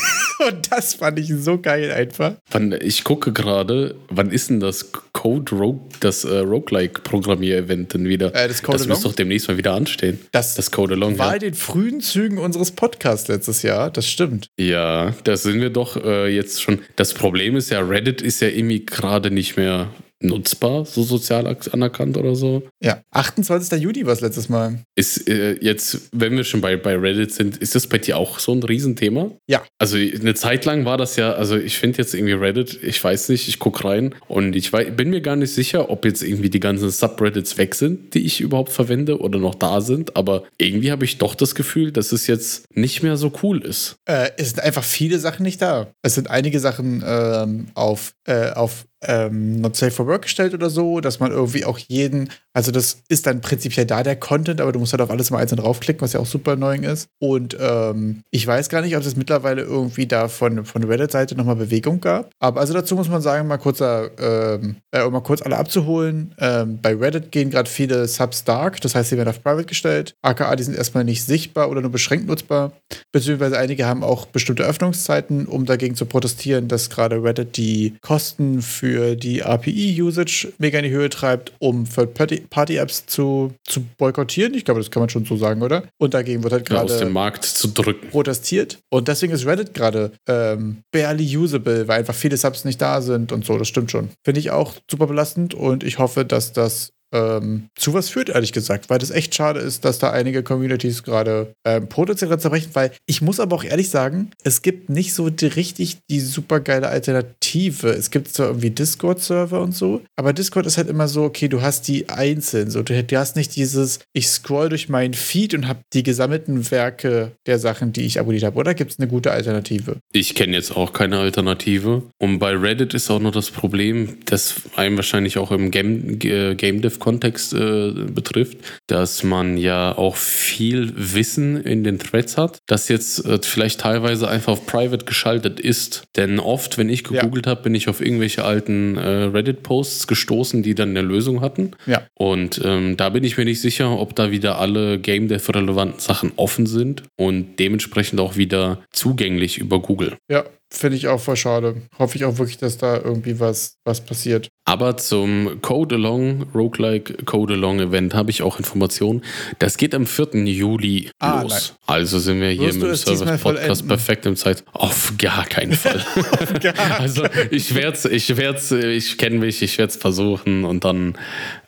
[0.41, 2.33] Und das fand ich so geil einfach.
[2.81, 8.35] Ich gucke gerade, wann ist denn das Code Rogue, das äh, Roguelike-Programmier-Event denn wieder?
[8.35, 10.19] Äh, das Code das muss doch demnächst mal wieder anstehen.
[10.33, 11.19] Das, das Code Along.
[11.19, 11.35] War ja.
[11.35, 14.49] in den frühen Zügen unseres Podcasts letztes Jahr, das stimmt.
[14.59, 16.81] Ja, da sind wir doch äh, jetzt schon.
[16.97, 19.89] Das Problem ist ja, Reddit ist ja irgendwie gerade nicht mehr
[20.23, 22.63] nutzbar, so sozial anerkannt oder so.
[22.83, 23.81] Ja, 28.
[23.81, 24.81] Juni war es letztes Mal.
[24.95, 28.39] Ist äh, jetzt, wenn wir schon bei, bei Reddit sind, ist das bei dir auch
[28.39, 29.31] so ein Riesenthema?
[29.47, 29.63] Ja.
[29.79, 33.31] Also eine Zeit lang war das ja, also ich finde jetzt irgendwie Reddit, ich weiß
[33.31, 36.51] nicht, ich gucke rein und ich weiß, bin mir gar nicht sicher, ob jetzt irgendwie
[36.51, 40.93] die ganzen Subreddits weg sind, die ich überhaupt verwende oder noch da sind, aber irgendwie
[40.93, 43.97] habe ich doch das Gefühl, dass es jetzt nicht mehr so cool ist.
[44.05, 45.93] Äh, es sind einfach viele Sachen nicht da.
[46.03, 50.71] Es sind einige Sachen ähm, auf, äh, auf ähm, Not Safe for Work gestellt oder
[50.71, 54.73] so, dass man irgendwie auch jeden, also das ist dann prinzipiell da der Content, aber
[54.73, 57.09] du musst halt auf alles mal einzeln draufklicken, was ja auch super annoying ist.
[57.19, 61.57] Und ähm, ich weiß gar nicht, ob es mittlerweile irgendwie da von, von Reddit-Seite nochmal
[61.57, 62.31] Bewegung gab.
[62.39, 66.35] Aber also dazu muss man sagen, mal kurzer, ähm, äh, mal kurz alle abzuholen.
[66.39, 70.15] Ähm, bei Reddit gehen gerade viele Subs dark, das heißt, sie werden auf Private gestellt.
[70.23, 72.73] AKA, die sind erstmal nicht sichtbar oder nur beschränkt nutzbar.
[73.13, 78.63] Beziehungsweise einige haben auch bestimmte Öffnungszeiten, um dagegen zu protestieren, dass gerade Reddit die Kosten
[78.63, 84.55] für für die API-Usage mega in die Höhe treibt, um Third-Party-Apps zu, zu boykottieren.
[84.55, 85.85] Ich glaube, das kann man schon so sagen, oder?
[85.99, 88.09] Und dagegen wird halt gerade ja, aus dem Markt zu drücken.
[88.09, 88.79] protestiert.
[88.91, 93.31] Und deswegen ist Reddit gerade ähm, barely usable, weil einfach viele Subs nicht da sind
[93.31, 93.57] und so.
[93.59, 94.09] Das stimmt schon.
[94.25, 98.53] Finde ich auch super belastend und ich hoffe, dass das ähm, zu was führt, ehrlich
[98.53, 102.93] gesagt, weil das echt schade ist, dass da einige Communities gerade ähm, potenziell zerbrechen, weil
[103.07, 106.89] ich muss aber auch ehrlich sagen, es gibt nicht so die, richtig die super geile
[106.89, 107.89] Alternative.
[107.89, 111.63] Es gibt zwar irgendwie Discord-Server und so, aber Discord ist halt immer so, okay, du
[111.63, 115.67] hast die einzeln, so, du, du hast nicht dieses, ich scroll durch meinen Feed und
[115.67, 119.33] habe die gesammelten Werke der Sachen, die ich abonniert habe, oder gibt es eine gute
[119.33, 119.97] Alternative?
[120.13, 122.03] Ich kenne jetzt auch keine Alternative.
[122.19, 126.55] Und bei Reddit ist auch noch das Problem, dass einem wahrscheinlich auch im Game, äh,
[126.55, 132.59] Game Dev Kontext äh, betrifft, dass man ja auch viel Wissen in den Threads hat,
[132.67, 136.05] das jetzt äh, vielleicht teilweise einfach auf Private geschaltet ist.
[136.17, 137.53] Denn oft, wenn ich gegoogelt ja.
[137.53, 141.73] habe, bin ich auf irgendwelche alten äh, Reddit-Posts gestoßen, die dann eine Lösung hatten.
[141.87, 142.03] Ja.
[142.15, 146.33] Und ähm, da bin ich mir nicht sicher, ob da wieder alle Game Dev-relevanten Sachen
[146.37, 150.17] offen sind und dementsprechend auch wieder zugänglich über Google.
[150.29, 151.83] Ja, Finde ich auch voll schade.
[151.99, 154.49] Hoffe ich auch wirklich, dass da irgendwie was, was passiert.
[154.65, 159.23] Aber zum Code Along, Roguelike Code Along Event habe ich auch Informationen.
[159.59, 160.47] Das geht am 4.
[160.47, 161.75] Juli ah, los.
[161.89, 161.97] Nein.
[161.97, 164.63] Also sind wir hier Wirst mit dem Service Podcast perfekt im Zeit.
[164.73, 166.05] Auf gar keinen Fall.
[166.63, 170.85] gar also ich werde es, ich werde ich kenne mich, ich werde es versuchen und
[170.85, 171.19] dann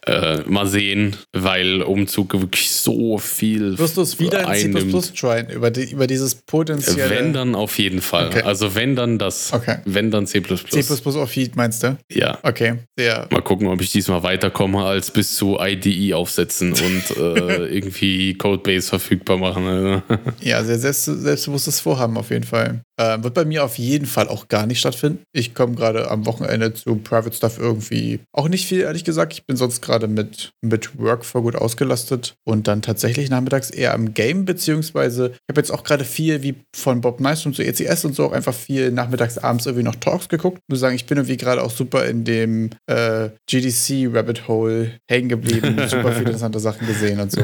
[0.07, 3.79] äh, mal sehen, weil Umzug wirklich so viel.
[3.79, 7.11] Wirst du es wieder in C tryen, über, die, über dieses potenzielle.
[7.11, 8.29] Wenn dann auf jeden Fall.
[8.29, 8.43] Okay.
[8.43, 9.53] Also wenn dann das.
[9.53, 9.79] Okay.
[9.85, 10.43] Wenn dann C.
[10.43, 11.97] C auf Feed meinst du?
[12.11, 12.39] Ja.
[12.43, 12.79] Okay.
[12.99, 13.29] Sehr.
[13.31, 18.89] Mal gucken, ob ich diesmal weiterkomme, als bis zu IDE aufsetzen und äh, irgendwie Codebase
[18.89, 19.67] verfügbar machen.
[19.67, 20.03] Also.
[20.41, 22.83] ja, sehr selbst, selbstbewusstes Vorhaben auf jeden Fall.
[22.99, 25.23] Äh, wird bei mir auf jeden Fall auch gar nicht stattfinden.
[25.33, 29.33] Ich komme gerade am Wochenende zu Private Stuff irgendwie auch nicht viel, ehrlich gesagt.
[29.33, 33.95] Ich bin sonst gerade mit, mit Work voll gut ausgelastet und dann tatsächlich nachmittags eher
[33.95, 37.63] am Game, beziehungsweise ich habe jetzt auch gerade viel wie von Bob Nice und so
[37.63, 40.59] ECS und so auch einfach viel nachmittags, abends irgendwie noch Talks geguckt.
[40.59, 44.93] Ich muss sagen, ich bin irgendwie gerade auch super in dem äh, GDC Rabbit Hole
[45.09, 47.43] hängen geblieben, super viele interessante Sachen gesehen und so.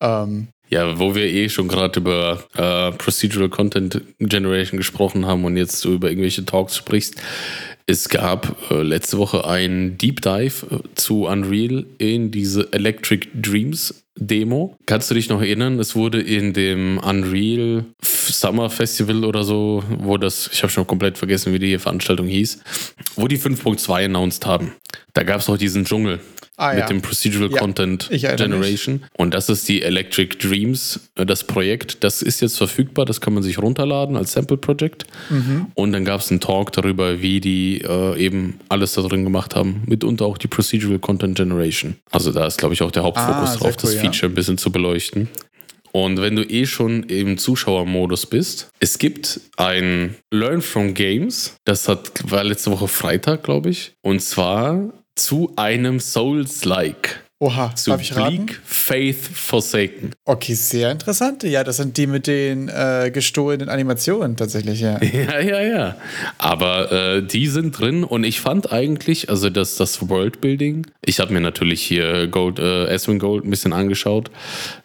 [0.00, 5.56] ähm, ja, wo wir eh schon gerade über äh, Procedural Content Generation gesprochen haben und
[5.56, 7.14] jetzt so über irgendwelche Talks sprichst.
[7.88, 14.02] Es gab äh, letzte Woche ein Deep Dive äh, zu Unreal in diese Electric Dreams
[14.16, 14.76] Demo.
[14.86, 15.78] Kannst du dich noch erinnern?
[15.78, 21.16] Es wurde in dem Unreal Summer Festival oder so, wo das, ich habe schon komplett
[21.16, 22.58] vergessen, wie die Veranstaltung hieß,
[23.14, 24.72] wo die 5.2 announced haben.
[25.12, 26.18] Da gab es noch diesen Dschungel
[26.56, 26.86] ah, mit ja.
[26.86, 28.96] dem Procedural ja, Content Generation.
[28.96, 29.10] Mich.
[29.16, 32.02] Und das ist die Electric Dreams, äh, das Projekt.
[32.04, 35.06] Das ist jetzt verfügbar, das kann man sich runterladen als Sample Project.
[35.30, 35.66] Mhm.
[35.74, 39.54] Und dann gab es einen Talk darüber, wie die äh, eben alles da drin gemacht
[39.54, 41.96] haben, mitunter auch die Procedural Content Generation.
[42.10, 44.58] Also da ist, glaube ich, auch der Hauptfokus ah, drauf, cool, das Feature ein bisschen
[44.58, 45.28] zu beleuchten.
[45.92, 51.88] Und wenn du eh schon im Zuschauermodus bist, es gibt ein Learn from Games, das
[51.88, 53.94] hat, war letzte Woche Freitag, glaube ich.
[54.02, 57.22] Und zwar zu einem Souls-like.
[57.38, 58.46] Oha, Zu darf ich raten?
[58.46, 60.12] Bleak Faith Forsaken.
[60.24, 61.42] Okay, sehr interessant.
[61.42, 64.98] Ja, das sind die mit den äh, gestohlenen Animationen tatsächlich, ja.
[65.12, 65.96] Ja, ja, ja.
[66.38, 71.34] Aber äh, die sind drin und ich fand eigentlich, also das, das Worldbuilding, ich habe
[71.34, 74.30] mir natürlich hier Gold, äh, Aswin Gold ein bisschen angeschaut,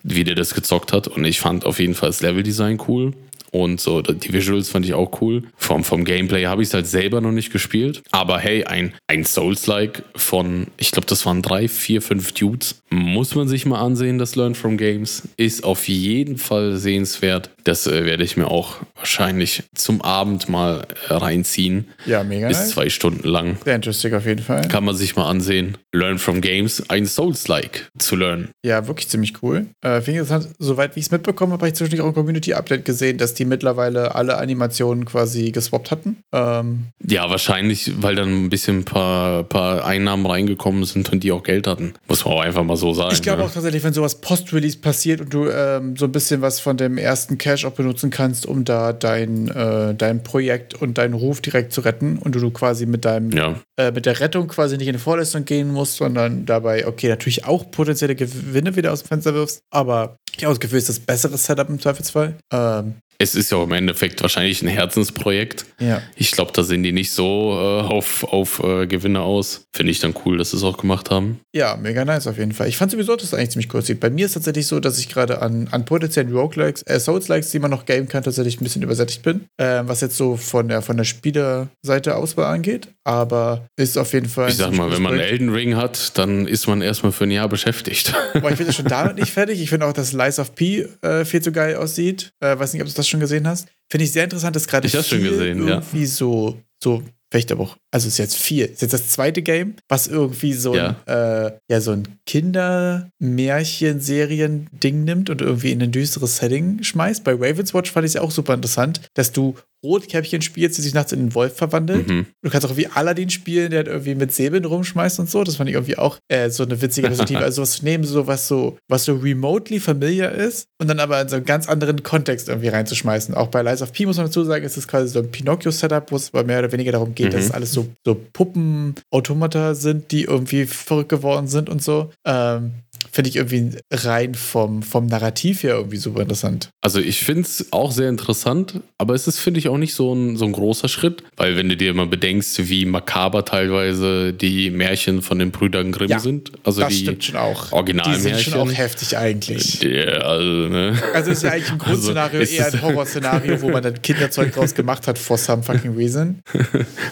[0.04, 3.14] wie der das gezockt hat und ich fand auf jeden Fall das Leveldesign cool.
[3.52, 5.44] Und so, die Visuals fand ich auch cool.
[5.58, 8.02] Vom, vom Gameplay habe ich es halt selber noch nicht gespielt.
[8.12, 12.82] Aber hey, ein, ein Souls-like von, ich glaube, das waren drei, vier, fünf Dudes.
[12.90, 15.24] Muss man sich mal ansehen, das Learn from Games.
[15.38, 17.50] Ist auf jeden Fall sehenswert.
[17.64, 21.88] Das äh, werde ich mir auch wahrscheinlich zum Abend mal äh, reinziehen.
[22.06, 22.70] Ja, mega Ist nice.
[22.72, 23.58] zwei Stunden lang.
[23.64, 24.68] Sehr interesting auf jeden Fall.
[24.68, 25.78] Kann man sich mal ansehen.
[25.94, 28.50] Learn from Games, ein Souls-like zu lernen.
[28.66, 29.68] Ja, wirklich ziemlich cool.
[29.82, 32.14] Äh, Finde ich interessant, soweit wie ich es mitbekommen habe, habe ich zwischendurch auch ein
[32.16, 36.18] Community-Update gesehen, dass die mittlerweile alle Animationen quasi geswappt hatten.
[36.32, 41.32] Ähm, Ja, wahrscheinlich, weil dann ein bisschen ein paar, paar Einnahmen reingekommen sind und die
[41.32, 41.94] auch Geld hatten.
[42.08, 43.14] Muss man auch einfach mal so sagen.
[43.14, 43.46] ich glaube ne?
[43.46, 46.98] auch tatsächlich, wenn sowas Post-Release passiert und du ähm, so ein bisschen was von dem
[46.98, 51.74] ersten Cache auch benutzen kannst, um da dein, äh, dein Projekt und deinen Ruf direkt
[51.74, 54.94] zu retten und du, quasi mit deinem Ja, äh, mit der Rettung quasi nicht in
[54.94, 59.34] die Vorleistung gehen musst, sondern dabei, okay, natürlich auch potenzielle Gewinne wieder aus dem Fenster
[59.34, 62.36] wirfst, aber ich habe das Gefühl, es ist das bessere Setup im Zweifelsfall.
[62.52, 65.66] Ähm, es ist ja auch im Endeffekt wahrscheinlich ein Herzensprojekt.
[65.80, 66.02] ja.
[66.16, 69.66] Ich glaube, da sind die nicht so äh, auf, auf äh, Gewinne aus.
[69.74, 71.40] Finde ich dann cool, dass sie es auch gemacht haben.
[71.54, 72.68] Ja, mega nice auf jeden Fall.
[72.68, 74.00] Ich fand sowieso, dass es eigentlich ziemlich cool aussieht.
[74.00, 77.60] Bei mir ist tatsächlich so, dass ich gerade an, an potenziellen Roguelikes, äh, Souls-Likes, die
[77.60, 79.46] man noch gamen kann, tatsächlich ein bisschen übersättigt bin.
[79.60, 82.88] Ähm, was jetzt so von der, von der Spielerseite Auswahl angeht.
[83.04, 84.50] Aber ist auf jeden Fall.
[84.50, 85.32] Ich sag mal, wenn man Projekt.
[85.32, 88.14] Elden Ring hat, dann ist man erstmal für ein Jahr beschäftigt.
[88.34, 89.62] Boah, ich bin ja schon damit nicht fertig.
[89.62, 92.32] Ich finde auch, dass Lies of P äh, viel zu geil aussieht.
[92.40, 93.68] Äh, weiß nicht, ob du das schon gesehen hast.
[93.90, 95.76] Finde ich sehr interessant, dass gerade Ich schon gesehen, ja.
[95.76, 99.42] irgendwie so, so, vielleicht aber auch, also es ist jetzt vier, ist jetzt das zweite
[99.42, 105.92] Game, was irgendwie so ein, äh, ja, so ein Kinder-Märchen-Serien-Ding nimmt und irgendwie in ein
[105.92, 107.24] düsteres Setting schmeißt.
[107.24, 110.82] Bei Ravens Watch fand ich es ja auch super interessant, dass du Rotkäppchen spielst, die
[110.82, 112.08] sich nachts in einen Wolf verwandelt.
[112.08, 112.26] Mhm.
[112.44, 115.44] Du kannst auch wie Aladdin spielen, der halt irgendwie mit Säbeln rumschmeißt und so.
[115.44, 117.40] Das fand ich irgendwie auch äh, so eine witzige Perspektive.
[117.44, 121.28] also was nehmen, so was so, was so remotely familiar ist und dann aber in
[121.30, 123.36] so einen ganz anderen Kontext irgendwie reinzuschmeißen.
[123.36, 126.12] Auch bei Lies of P muss man dazu sagen, ist es quasi so ein Pinocchio-Setup,
[126.12, 127.32] wo es aber mehr oder weniger darum geht, Mhm.
[127.32, 132.12] dass es alles so, so Puppen-Automata sind, die irgendwie verrückt geworden sind und so.
[132.26, 132.72] Ähm,
[133.12, 136.70] Finde ich irgendwie rein vom, vom Narrativ her irgendwie super interessant.
[136.82, 140.14] Also ich finde es auch sehr interessant, aber es ist, finde ich, auch nicht so
[140.14, 144.70] ein, so ein großer Schritt, weil wenn du dir mal bedenkst, wie makaber teilweise die
[144.70, 147.64] Märchen von den Brüdern Grimm Ja, sind, also das die stimmt schon auch.
[147.64, 148.54] Die sind Originalmärchen.
[148.54, 149.82] schon auch heftig eigentlich.
[149.82, 151.02] Ja, also, ne?
[151.14, 154.74] Also ist ja eigentlich ein Grundszenario Also, eher ein Horrorszenario, wo man dann Kinderzeug draus
[154.74, 156.40] gemacht hat for some fucking reason.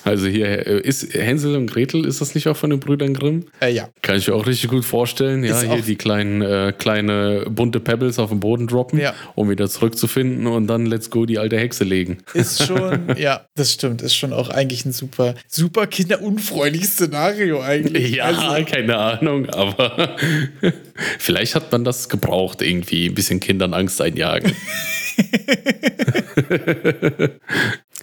[0.04, 3.46] Also hier äh, ist Hänsel und Gretel, ist das nicht auch von den Brüdern Grimm?
[3.62, 3.90] Äh, ja.
[4.02, 5.44] Kann ich mir auch richtig gut vorstellen.
[5.44, 9.14] Ja, Ist hier auch- die kleinen, äh, kleine bunte Pebbles auf den Boden droppen, Ja.
[9.36, 12.18] um wieder zurückzufinden und dann let's go die alte Hexe legen.
[12.34, 18.16] Ist schon, ja, das stimmt, ist schon auch eigentlich ein super, super kinderunfreundliches Szenario eigentlich.
[18.16, 20.16] Ja, Also, keine Ahnung, aber
[21.20, 24.54] vielleicht hat man das gebraucht, irgendwie ein bisschen Kindern Angst einjagen.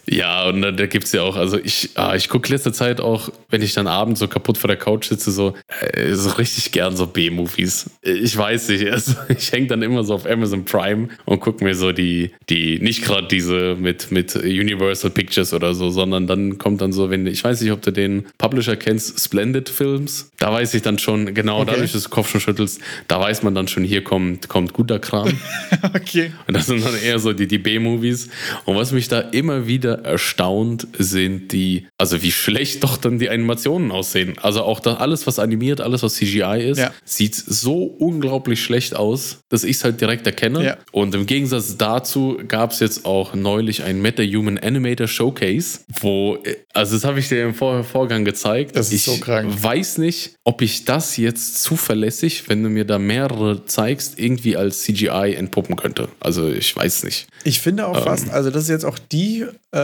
[0.08, 3.00] ja, und da, da gibt es ja auch, also ich, ah, ich gucke letzte Zeit
[3.00, 6.70] auch, wenn ich dann abends so kaputt vor der Couch sitze, so, äh, so richtig
[6.70, 7.90] gern so B-Movies.
[8.02, 11.74] Ich weiß nicht, also ich hänge dann immer so auf Amazon Prime und gucke mir
[11.74, 16.80] so die, die, nicht gerade diese mit, mit Universal Pictures oder so, sondern dann kommt
[16.80, 20.74] dann so, wenn, ich weiß nicht, ob du den Publisher kennst, Splendid Films, da weiß
[20.74, 21.72] ich dann schon, genau, Okay.
[21.72, 24.98] dadurch, dass du Kopf schon schüttelst, da weiß man dann schon, hier kommt, kommt guter
[24.98, 25.32] Kram.
[25.94, 26.32] okay.
[26.46, 28.28] Und das sind dann eher so die, die B-Movies.
[28.66, 33.30] Und was mich da immer wieder erstaunt, sind die, also wie schlecht doch dann die
[33.30, 34.34] Animationen aussehen.
[34.42, 36.92] Also auch da alles, was animiert, alles, was CGI ist, Ja.
[37.04, 40.64] sieht so unglaublich schlecht aus, dass ich es halt direkt erkenne.
[40.64, 40.76] Ja.
[40.92, 46.38] Und im Gegensatz dazu gab es jetzt auch neulich ein Meta-Human Animator Showcase, wo,
[46.74, 48.76] also das habe ich dir im Vor Vorgang gezeigt.
[48.76, 49.52] Das ist ich so krank.
[49.62, 54.82] weiß nicht, ob ich das jetzt zuverlässig, wenn du mir da mehrere zeigst, irgendwie als
[54.82, 56.08] CGI entpuppen könnte.
[56.20, 57.26] Also ich weiß nicht.
[57.44, 57.88] Ich finde Ähm.
[57.90, 59.78] auch fast, also das ist jetzt auch die, äh,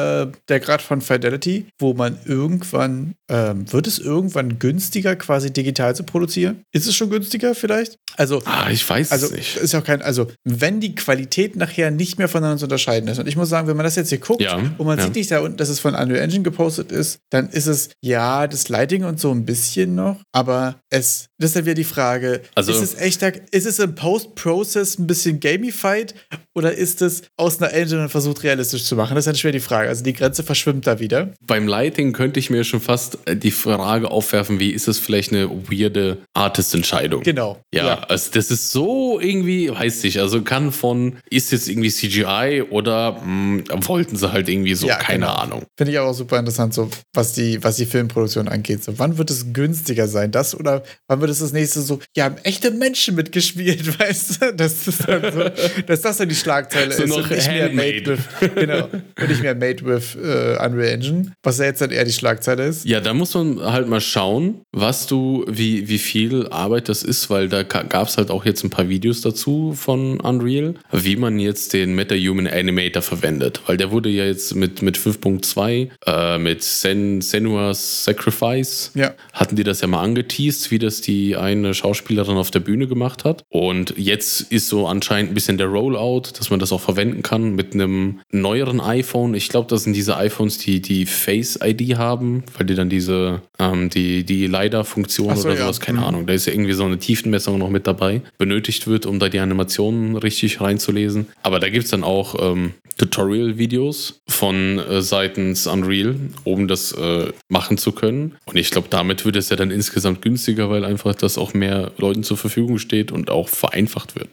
[0.48, 6.04] der Grad von Fidelity, wo man irgendwann, ähm, wird es irgendwann günstiger, quasi digital zu
[6.04, 6.62] produzieren?
[6.72, 7.96] Ist es schon günstiger vielleicht?
[8.16, 9.56] Also, Ah, ich weiß Also es nicht.
[9.56, 13.18] ist auch kein, also wenn die Qualität nachher nicht mehr voneinander zu unterscheiden ist.
[13.18, 15.04] Und ich muss sagen, wenn man das jetzt hier guckt Ja, und man ja.
[15.04, 18.46] sieht nicht da unten, dass es von Unreal Engine gepostet ist, dann ist es ja
[18.46, 22.40] das Lighting und so ein bisschen noch, aber es das ist dann wieder die Frage,
[22.54, 26.14] Also- ist es echter, ist es im Post-Process ein bisschen gamified
[26.54, 29.14] oder ist es aus einer Engine und versucht realistisch zu machen?
[29.14, 29.88] Das ist dann schwer die Frage.
[29.88, 31.32] Also die Grenze verschwimmt da wieder.
[31.46, 35.32] Beim Lighting könnte ich mir schon fast äh, die Frage aufwerfen, wie ist es vielleicht
[35.32, 37.22] eine weirde Artist-Entscheidung?
[37.22, 37.58] Genau.
[37.74, 42.64] Ja, also das ist so irgendwie, weiß ich, also kann von, ist jetzt irgendwie CGI
[42.70, 45.34] oder mh, wollten sie halt irgendwie so, Ja, keine genau.
[45.36, 45.62] Ahnung.
[45.78, 48.84] Finde ich auch super interessant, so was die, was die Filmproduktion angeht.
[48.84, 50.30] So, wann wird es günstiger sein?
[50.30, 54.54] Das oder wann wird es das nächste so, ja, haben echte Menschen mitgespielt, weißt du?
[54.54, 55.44] Das ist dann so,
[55.86, 58.20] dass das dann die Schlagzeile So ist und nicht mehr made with,
[58.54, 62.12] genau, und nicht mehr made with äh, Unreal Engine, was ja jetzt dann eher die
[62.12, 62.84] Schlagzeile ist.
[62.84, 67.30] Ja, da muss man halt mal schauen, was du, wie, wie viel Arbeit das ist,
[67.30, 71.38] weil da gab es halt auch jetzt ein paar Videos dazu von Unreal, wie man
[71.38, 73.60] jetzt den MetaHuman Animator verwendet.
[73.66, 79.14] Weil der wurde ja jetzt mit, mit 5.2, äh, mit Sen, Senua's Sacrifice, Ja.
[79.32, 83.24] hatten die das ja mal angeteased, wie das die eine Schauspielerin auf der Bühne gemacht
[83.24, 83.44] hat.
[83.48, 87.54] Und jetzt ist so anscheinend ein bisschen der Rollout, dass man das auch verwenden kann
[87.54, 89.34] mit einem neueren iPhone.
[89.34, 93.42] Ich glaube, das sind diese iPhones, die die Face ID haben, weil die dann diese,
[93.58, 95.62] ähm, die, die LiDAR-Funktion so, oder ja.
[95.64, 96.04] sowas, keine Mhm.
[96.04, 99.28] Ahnung, da ist ja irgendwie so eine Tiefenmessung noch mit dabei, benötigt wird, um da
[99.28, 101.26] die Animationen richtig reinzulesen.
[101.42, 107.32] Aber da gibt es dann auch ähm, Tutorial-Videos von äh, seitens Unreal, um das äh,
[107.48, 108.36] machen zu können.
[108.44, 111.92] Und ich glaube, damit wird es ja dann insgesamt günstiger, weil einfach das auch mehr
[111.98, 114.28] Leuten zur Verfügung steht und auch vereinfacht wird.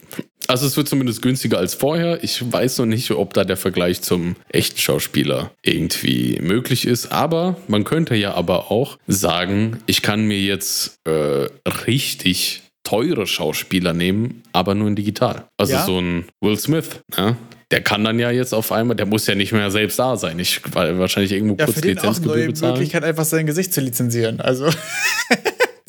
[0.46, 2.24] Also es wird zumindest günstiger als vorher.
[2.24, 7.12] Ich weiß noch nicht, ob da der Vergleich zum echten Schauspieler irgendwie möglich ist.
[7.12, 11.46] Aber man könnte ja aber auch sagen, ich kann mir jetzt äh,
[11.86, 15.44] richtig teure Schauspieler nehmen, aber nur in digital.
[15.56, 15.84] Also Ja.
[15.84, 17.36] so ein Will Smith, ne?
[17.70, 20.40] Der kann dann ja jetzt auf einmal, der muss ja nicht mehr selbst da sein.
[20.40, 22.72] Ich weil wahrscheinlich irgendwo Ja, kurz für den auch Lizenzgebühr neue bezahlen.
[22.72, 24.40] Möglichkeit, einfach sein Gesicht zu lizenzieren.
[24.40, 24.68] Also,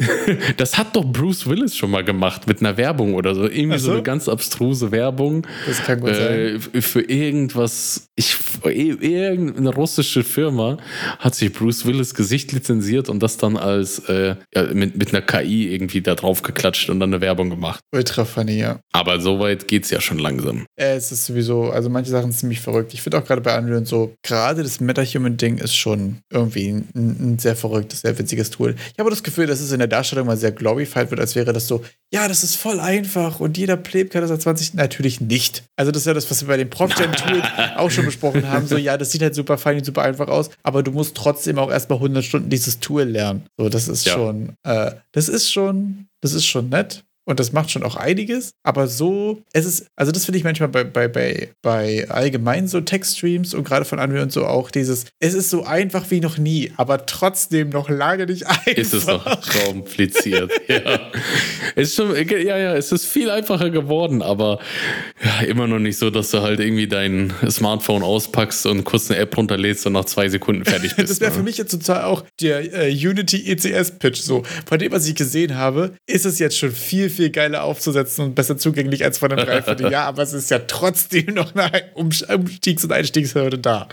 [0.57, 3.43] Das hat doch Bruce Willis schon mal gemacht mit einer Werbung oder so.
[3.43, 3.91] Irgendwie so so?
[3.93, 5.45] eine ganz abstruse Werbung.
[5.67, 6.61] das kann gut sein.
[6.73, 10.77] Äh, für irgendwas, ich, irgendeine russische Firma
[11.19, 14.35] hat sich Bruce Willis Gesicht lizenziert und das dann als äh,
[14.73, 17.81] mit, mit einer KI irgendwie da drauf geklatscht und dann eine Werbung gemacht.
[17.93, 18.79] Ultra funny, ja.
[18.91, 20.65] Aber so weit geht's ja schon langsam.
[20.75, 22.93] Äh, Es ist sowieso, also manche Sachen sind ziemlich verrückt.
[22.93, 26.89] Ich finde auch gerade bei Unreal und so, gerade das Metahuman-Ding ist schon irgendwie ein,
[26.95, 28.75] ein sehr verrücktes, sehr witziges Tool.
[28.93, 31.53] Ich habe das Gefühl, dass es in der Darstellung mal sehr glorified wird, als wäre
[31.53, 34.73] das so, ja, das ist voll einfach und jeder Pleb kann das als 20.
[34.73, 35.63] Natürlich nicht.
[35.75, 37.43] Also das ist ja das, was wir bei den Prop-Gen-Tools
[37.77, 38.67] auch schon besprochen haben.
[38.67, 41.57] So, ja, das sieht halt super fein und super einfach aus, aber du musst trotzdem
[41.59, 43.43] auch erstmal 100 Stunden dieses Tool lernen.
[43.57, 44.13] So, das ist Ja.
[44.13, 47.03] schon, äh, das ist schon, das ist schon nett.
[47.25, 50.69] Und das macht schon auch einiges, aber so, es ist, also das finde ich manchmal
[50.69, 55.05] bei, bei, bei, bei allgemein so Textstreams und gerade von Unreal und so auch dieses,
[55.19, 58.65] es ist so einfach wie noch nie, aber trotzdem noch lange nicht einfach.
[58.75, 59.23] Ist es noch
[59.65, 60.51] kompliziert.
[60.67, 61.11] ja.
[61.75, 64.59] Ist schon, ja, ja, es ist viel einfacher geworden, aber
[65.23, 69.19] ja, immer noch nicht so, dass du halt irgendwie dein Smartphone auspackst und kurz eine
[69.19, 71.09] App runterlädst und nach zwei Sekunden fertig bist.
[71.09, 71.37] Das wäre ne?
[71.37, 74.21] für mich jetzt total auch der äh, Unity ECS-Pitch.
[74.21, 78.25] So, von dem, was ich gesehen habe, ist es jetzt schon viel, viel geiler aufzusetzen
[78.25, 82.83] und besser zugänglich als vor einem Dreivierteljahr, aber es ist ja trotzdem noch eine Umstiegs-
[82.83, 83.87] und Einstiegshürde da.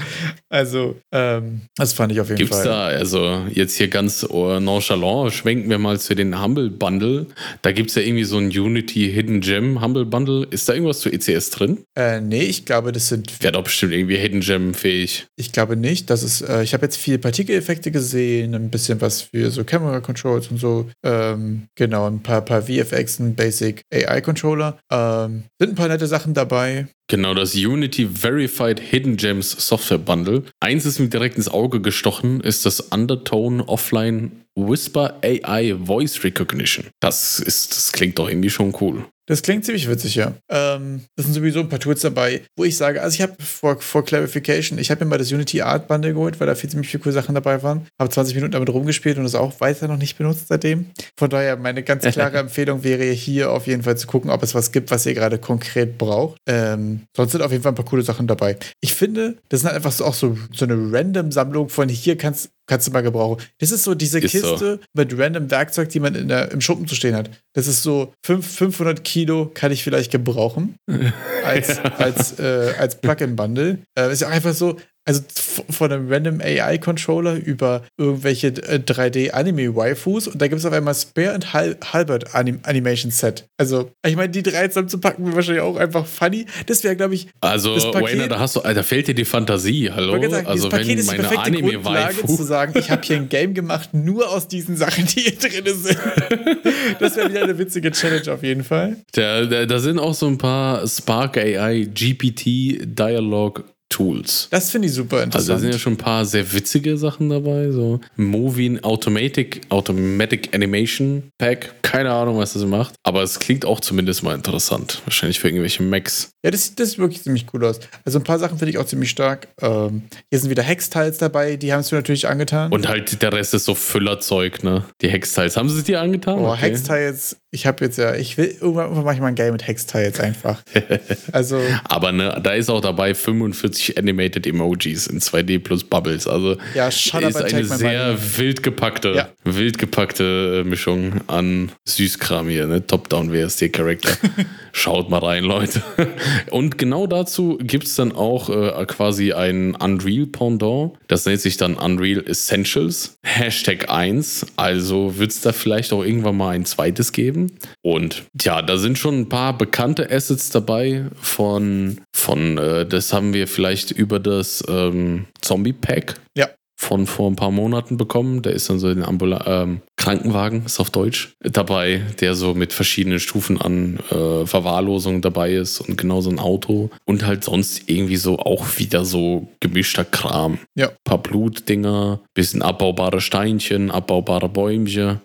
[0.48, 2.64] Also, ähm, das fand ich auf jeden Gibt's Fall.
[2.64, 7.26] da, also jetzt hier ganz äh, nonchalant, schwenken wir mal zu den Humble Bundle.
[7.62, 10.46] Da gibt es ja irgendwie so ein Unity Hidden Gem Humble Bundle.
[10.50, 11.78] Ist da irgendwas zu ECS drin?
[11.96, 15.26] Äh, nee, ich glaube, das sind Wäre doch bestimmt irgendwie Hidden Gem fähig.
[15.36, 16.10] Ich glaube nicht.
[16.10, 20.00] Das ist, äh, ich habe jetzt viele Partikeleffekte gesehen, ein bisschen was für so Camera
[20.00, 20.88] Controls und so.
[21.02, 24.78] Ähm, genau, ein paar, paar VFX, ein Basic AI Controller.
[24.90, 26.88] Ähm, sind ein paar nette Sachen dabei.
[27.08, 30.44] Genau, das Unity Verified Hidden Gems Software Bundle.
[30.60, 36.86] Eins ist mir direkt ins Auge gestochen, ist das Undertone Offline Whisper AI Voice Recognition.
[37.00, 39.06] Das ist, das klingt doch irgendwie schon cool.
[39.28, 40.32] Das klingt ziemlich witzig, ja.
[40.48, 43.78] Ähm, das sind sowieso ein paar Tools dabei, wo ich sage, also ich habe vor,
[43.80, 46.88] vor Clarification, ich habe mir mal das Unity Art Bundle geholt, weil da viel, ziemlich
[46.90, 47.86] viele coole Sachen dabei waren.
[48.00, 50.86] Habe 20 Minuten damit rumgespielt und das auch weiter noch nicht benutzt seitdem.
[51.18, 54.54] Von daher, meine ganz klare Empfehlung wäre hier auf jeden Fall zu gucken, ob es
[54.54, 56.38] was gibt, was ihr gerade konkret braucht.
[56.46, 58.56] Ähm, sonst sind auf jeden Fall ein paar coole Sachen dabei.
[58.80, 62.16] Ich finde, das sind halt einfach so, auch so, so eine random Sammlung von hier
[62.16, 63.42] kannst, kannst du mal gebrauchen.
[63.58, 64.50] Das ist so diese Ist so.
[64.52, 67.30] Kiste mit random Werkzeug, die man in der, im Schuppen zu stehen hat.
[67.54, 70.76] Das ist so fünf- 500 Kilo kann ich vielleicht gebrauchen
[71.44, 73.78] als, als, äh, als Plug-in-Bundle.
[73.98, 74.76] Äh, ist ja einfach so,
[75.08, 75.22] Also
[75.70, 81.54] von einem random AI-Controller über irgendwelche 3D-Anime-Waifus und da gibt es auf einmal Spare und
[81.54, 83.46] Hal Halbert Anim Animation Set.
[83.56, 86.44] Also, ich meine, die drei zusammenzupacken wäre wahrscheinlich auch einfach funny.
[86.66, 87.28] Das wäre, glaube ich.
[87.40, 90.12] Also, Wayne, da hast du, da fehlt dir die Fantasie, hallo?
[90.28, 92.36] Sagen, also, wenn meine die Anime-Waifu.
[92.36, 95.74] zu sagen, ich habe hier ein Game gemacht, nur aus diesen Sachen, die hier drin
[95.74, 95.98] sind.
[97.00, 98.96] das wäre wieder eine witzige Challenge auf jeden Fall.
[99.12, 104.48] Da, da, da sind auch so ein paar Spark AI GPT Dialog Tools.
[104.50, 105.50] Das finde ich super interessant.
[105.50, 110.54] Also da sind ja schon ein paar sehr witzige Sachen dabei, so Moving Automatic Automatic
[110.54, 111.74] Animation Pack.
[111.82, 115.00] Keine Ahnung, was das macht, aber es klingt auch zumindest mal interessant.
[115.04, 116.30] Wahrscheinlich für irgendwelche Macs.
[116.44, 117.80] Ja, das, das sieht wirklich ziemlich cool aus.
[118.04, 119.48] Also ein paar Sachen finde ich auch ziemlich stark.
[119.60, 122.70] Ähm, hier sind wieder Hextiles dabei, die haben es mir natürlich angetan.
[122.72, 124.84] Und halt der Rest ist so Füllerzeug, ne?
[125.00, 125.56] Die Hextiles.
[125.56, 126.38] Haben sie es dir angetan?
[126.38, 126.60] Oh, okay.
[126.60, 130.20] Hextiles, ich habe jetzt ja, ich will irgendwann, mache ich mal ein Game mit Hextiles
[130.20, 130.62] einfach.
[131.32, 131.60] also.
[131.84, 136.26] Aber ne, da ist auch dabei 45 Animated Emojis in 2D plus Bubbles.
[136.26, 139.28] Also ja, ist eine sehr wild gepackte, ja.
[139.44, 142.86] wild gepackte äh, Mischung an Süßkram hier, ne?
[142.86, 144.10] Top-Down WSD-Charakter.
[144.78, 145.82] Schaut mal rein, Leute.
[146.52, 150.92] Und genau dazu gibt es dann auch äh, quasi ein Unreal Pendant.
[151.08, 153.18] Das nennt sich dann Unreal Essentials.
[153.24, 154.46] Hashtag 1.
[154.54, 157.58] Also wird es da vielleicht auch irgendwann mal ein zweites geben.
[157.82, 163.34] Und ja, da sind schon ein paar bekannte Assets dabei von, von äh, das haben
[163.34, 166.20] wir vielleicht über das ähm, Zombie Pack.
[166.36, 166.46] Ja
[166.80, 168.40] von vor ein paar Monaten bekommen.
[168.42, 172.72] Der ist dann so ein Ambula ähm, Krankenwagen, ist auf Deutsch, dabei, der so mit
[172.72, 176.90] verschiedenen Stufen an äh, Verwahrlosung dabei ist und genauso ein Auto.
[177.04, 180.58] Und halt sonst irgendwie so auch wieder so gemischter Kram.
[180.76, 180.90] Ja.
[180.90, 185.20] Ein paar Blutdinger, bisschen abbaubare Steinchen, abbaubare Bäumchen,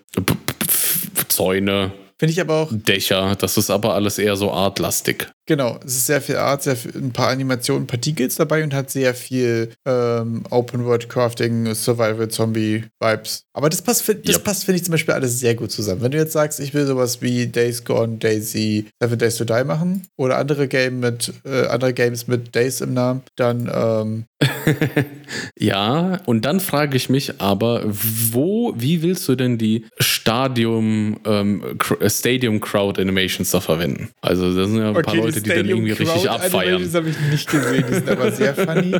[1.28, 2.68] Zäune, Finde ich aber auch.
[2.72, 5.30] Dächer, das ist aber alles eher so artlastig.
[5.46, 8.64] Genau, es ist sehr viel Art, sehr viel, ein paar Animationen, ein paar Deagles dabei
[8.64, 13.44] und hat sehr viel ähm, Open World Crafting, Survival Zombie Vibes.
[13.52, 14.44] Aber das passt, das yep.
[14.44, 16.00] passt finde ich zum Beispiel alles sehr gut zusammen.
[16.00, 19.64] Wenn du jetzt sagst, ich will sowas wie Days Gone, Daisy, Seven Days to Die
[19.64, 24.24] machen oder andere Game mit äh, andere Games mit Days im Namen, dann ähm
[25.58, 31.78] ja, und dann frage ich mich aber, wo, wie willst du denn die Stadium ähm,
[32.06, 34.10] Stadium Crowd Animations da verwenden?
[34.20, 36.82] Also das sind ja ein okay, paar Leute Leute, die dann irgendwie Crowd richtig abfeiern.
[36.82, 38.96] Das habe ich nicht gesehen, die sind aber sehr funny.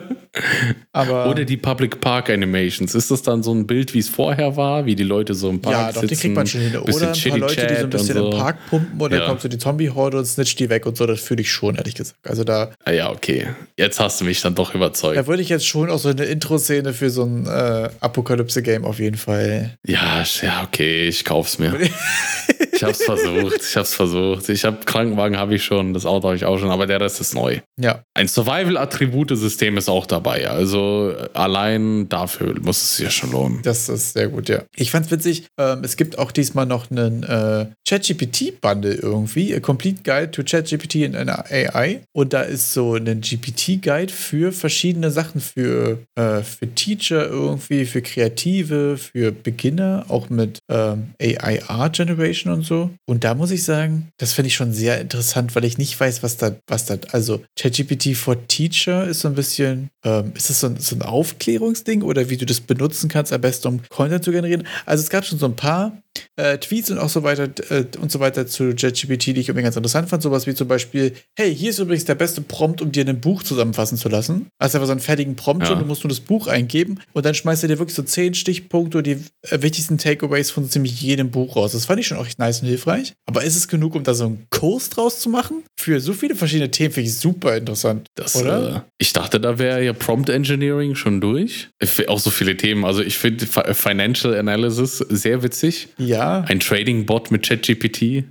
[0.92, 2.94] Aber Oder die Public Park Animations.
[2.94, 5.60] Ist das dann so ein Bild, wie es vorher war, wie die Leute so im
[5.60, 6.04] Park ja, doch, sitzen?
[6.04, 6.76] Ja, die kriegt man schon hin.
[6.76, 8.30] Oder ein paar Leute, die so ein bisschen so.
[8.30, 9.18] im Park pumpen und ja.
[9.18, 11.06] dann kommt so die Zombie-Horde und snitcht die weg und so.
[11.06, 12.18] Das fühle ich schon, ehrlich gesagt.
[12.28, 12.70] Also da.
[12.84, 13.48] Ah ja, okay.
[13.76, 15.16] Jetzt hast du mich dann doch überzeugt.
[15.16, 18.98] Da würde ich jetzt schon auch so eine Intro-Szene für so ein äh, Apokalypse-Game auf
[18.98, 19.76] jeden Fall.
[19.86, 21.74] Ja, ja, okay, ich kauf's mir.
[22.74, 23.60] ich hab's versucht.
[23.60, 24.48] Ich hab's versucht.
[24.48, 27.20] Ich hab Krankenwagen habe ich schon, das Auto habe ich auch schon, aber der Rest
[27.20, 27.60] ist neu.
[27.80, 28.02] Ja.
[28.14, 30.48] Ein Survival-Attribute-System ist auch dabei.
[30.48, 33.60] Also allein dafür muss es sich ja schon lohnen.
[33.62, 34.62] Das ist sehr gut, ja.
[34.76, 39.54] Ich fand's witzig, ähm, es gibt auch diesmal noch einen äh, ChatGPT-Bundle irgendwie.
[39.54, 42.00] A Complete Guide to ChatGPT in einer AI.
[42.12, 48.02] Und da ist so ein GPT-Guide für verschiedene Sachen, für, äh, für Teacher irgendwie, für
[48.02, 52.90] Kreative, für Beginner, auch mit ähm, AI Art Generation und so.
[53.06, 56.22] Und da muss ich sagen, das finde ich schon sehr interessant, weil ich nicht weiß,
[56.22, 60.60] was da, was da, also ChatGPT for Teacher ist so ein bisschen, ähm, ist das
[60.60, 64.24] so ein, so ein Aufklärungsding oder wie du das benutzen kannst, am besten um Content
[64.24, 64.66] zu generieren?
[64.86, 65.96] Also es gab schon so ein paar
[66.36, 69.62] äh, Tweets und auch so weiter äh, und so weiter zu ChatGPT, die ich irgendwie
[69.62, 70.22] ganz interessant fand.
[70.22, 73.42] Sowas wie zum Beispiel, hey, hier ist übrigens der beste Prompt, um dir ein Buch
[73.42, 74.46] zusammenfassen zu lassen.
[74.58, 75.72] Also einfach so einen fertigen Prompt ja.
[75.72, 78.34] und du musst nur das Buch eingeben und dann schmeißt er dir wirklich so zehn
[78.34, 79.18] Stichpunkte und die
[79.50, 81.72] äh, wichtigsten Takeaways von so ziemlich jedem Buch raus.
[81.72, 83.14] Das fand ich schon auch echt nice und hilfreich.
[83.26, 85.64] Aber ist es genug, um da so einen Kurs draus zu machen?
[85.78, 88.06] Für so viele verschiedene Themen finde ich super interessant.
[88.14, 88.76] Das, oder?
[88.76, 91.68] Äh, ich dachte, da wäre ja Prompt Engineering schon durch.
[92.08, 92.84] Auch so viele Themen.
[92.84, 95.88] Also ich finde Financial Analysis sehr witzig.
[95.98, 96.03] Ja.
[96.46, 98.02] Ein Trading-Bot mit ChatGPT.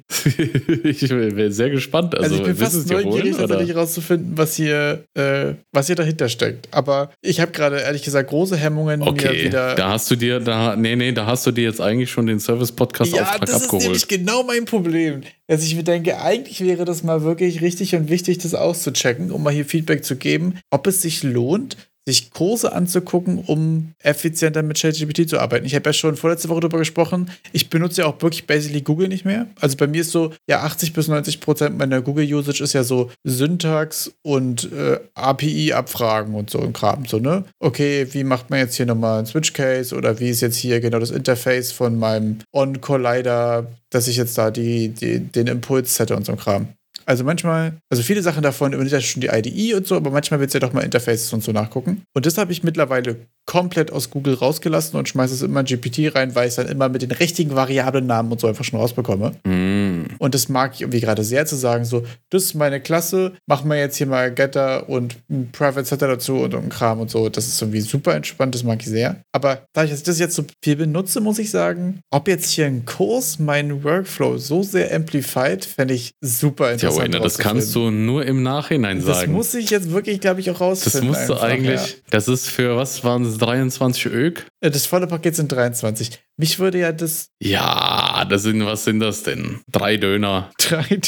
[0.84, 2.16] ich bin sehr gespannt.
[2.16, 6.68] Also, also ich bin fast neugierig, tatsächlich rauszufinden, was hier, äh, was hier dahinter steckt.
[6.72, 9.30] Aber ich habe gerade ehrlich gesagt große Hemmungen, okay.
[9.30, 9.76] mir wieder.
[9.76, 12.40] Da hast du dir, da, nee, nee, da hast du dir jetzt eigentlich schon den
[12.40, 13.72] Service-Podcast-Auftrag ja, abgeholt.
[13.72, 15.22] Das ist nämlich genau mein Problem.
[15.48, 19.44] Dass ich mir denke, eigentlich wäre das mal wirklich richtig und wichtig, das auszuchecken, um
[19.44, 24.80] mal hier Feedback zu geben, ob es sich lohnt, sich Kurse anzugucken, um effizienter mit
[24.80, 25.66] ChatGPT zu arbeiten.
[25.66, 27.32] Ich habe ja schon vorletzte Woche darüber gesprochen.
[27.54, 29.48] Ich benutze ja auch wirklich basically Google nicht mehr.
[29.60, 33.10] Also bei mir ist so, ja, 80 bis 90 Prozent meiner Google-Usage ist ja so
[33.24, 37.06] Syntax und äh, API-Abfragen und so ein Kram.
[37.06, 37.46] So, ne?
[37.60, 41.00] Okay, wie macht man jetzt hier nochmal einen Switch-Case oder wie ist jetzt hier genau
[41.00, 46.26] das Interface von meinem On-Collider, dass ich jetzt da die, die, den Impuls hätte und
[46.26, 46.68] so ein Kram.
[47.06, 50.40] Also manchmal, also viele Sachen davon übernimmt ja schon die IDE und so, aber manchmal
[50.40, 52.04] willst du ja doch mal Interfaces und so nachgucken.
[52.14, 56.16] Und das habe ich mittlerweile komplett aus Google rausgelassen und schmeiße es immer in GPT
[56.16, 59.34] rein, weil ich es dann immer mit den richtigen Variablen-Namen und so einfach schon rausbekomme.
[59.44, 60.06] Mm.
[60.18, 63.70] Und das mag ich irgendwie gerade sehr zu sagen, so, das ist meine Klasse, machen
[63.70, 67.28] wir jetzt hier mal Getter und ein Private Setter dazu und, und Kram und so.
[67.30, 69.22] Das ist irgendwie super entspannt, das mag ich sehr.
[69.34, 72.86] Aber da ich das jetzt so viel benutze, muss ich sagen, ob jetzt hier ein
[72.86, 77.14] Kurs meinen Workflow so sehr amplified, fände ich super Tja, interessant.
[77.14, 79.34] Wayne, das kannst du nur im Nachhinein Das sagen.
[79.34, 81.10] muss ich jetzt wirklich, glaube ich, auch Das rausfinden.
[81.10, 81.96] musst du eigentlich, ja.
[82.12, 84.46] das ist für, was waren es, 23 Ök?
[84.62, 86.20] Das volle Paket sind 23.
[86.38, 89.62] Mich würde ja das Ja, das sind, was sind das denn?
[89.72, 90.52] Drei Döner.
[90.58, 91.02] drei.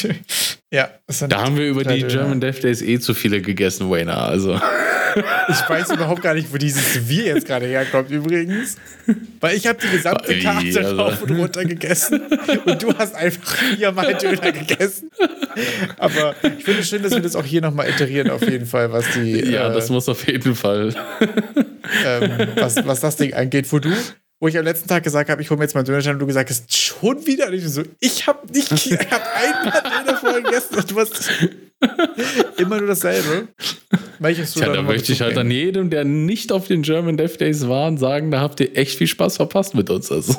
[0.72, 2.12] Ja, das sind Da haben wir über die Döner.
[2.12, 4.14] German Death Days eh zu viele gegessen, Wayne.
[4.14, 4.60] Also,
[5.48, 8.76] Ich weiß überhaupt gar nicht, wo dieses Wir jetzt gerade herkommt, übrigens.
[9.40, 10.96] Weil ich habe die gesamte Wie, Karte also?
[10.96, 12.20] rauf und runter gegessen
[12.64, 15.10] und du hast einfach viermal Döner gegessen.
[15.98, 18.92] Aber ich finde es schön, dass wir das auch hier nochmal iterieren, auf jeden Fall,
[18.92, 20.94] was die, ja, äh, das muss auf jeden Fall.
[22.04, 23.90] ähm, was, was das Ding angeht, wo du,
[24.38, 26.26] wo ich am letzten Tag gesagt habe, ich hole mir jetzt mal Döner und du
[26.26, 27.48] gesagt hast, schon wieder?
[27.48, 29.82] Und ich so, ich habe nicht, ich habe einmal
[30.56, 31.30] Gegessen und du hast
[32.58, 33.48] immer nur dasselbe.
[34.18, 37.38] Welches du Tja, da möchte ich halt an jedem, der nicht auf den German Death
[37.40, 40.10] Days war, sagen, da habt ihr echt viel Spaß verpasst mit uns.
[40.10, 40.34] Also.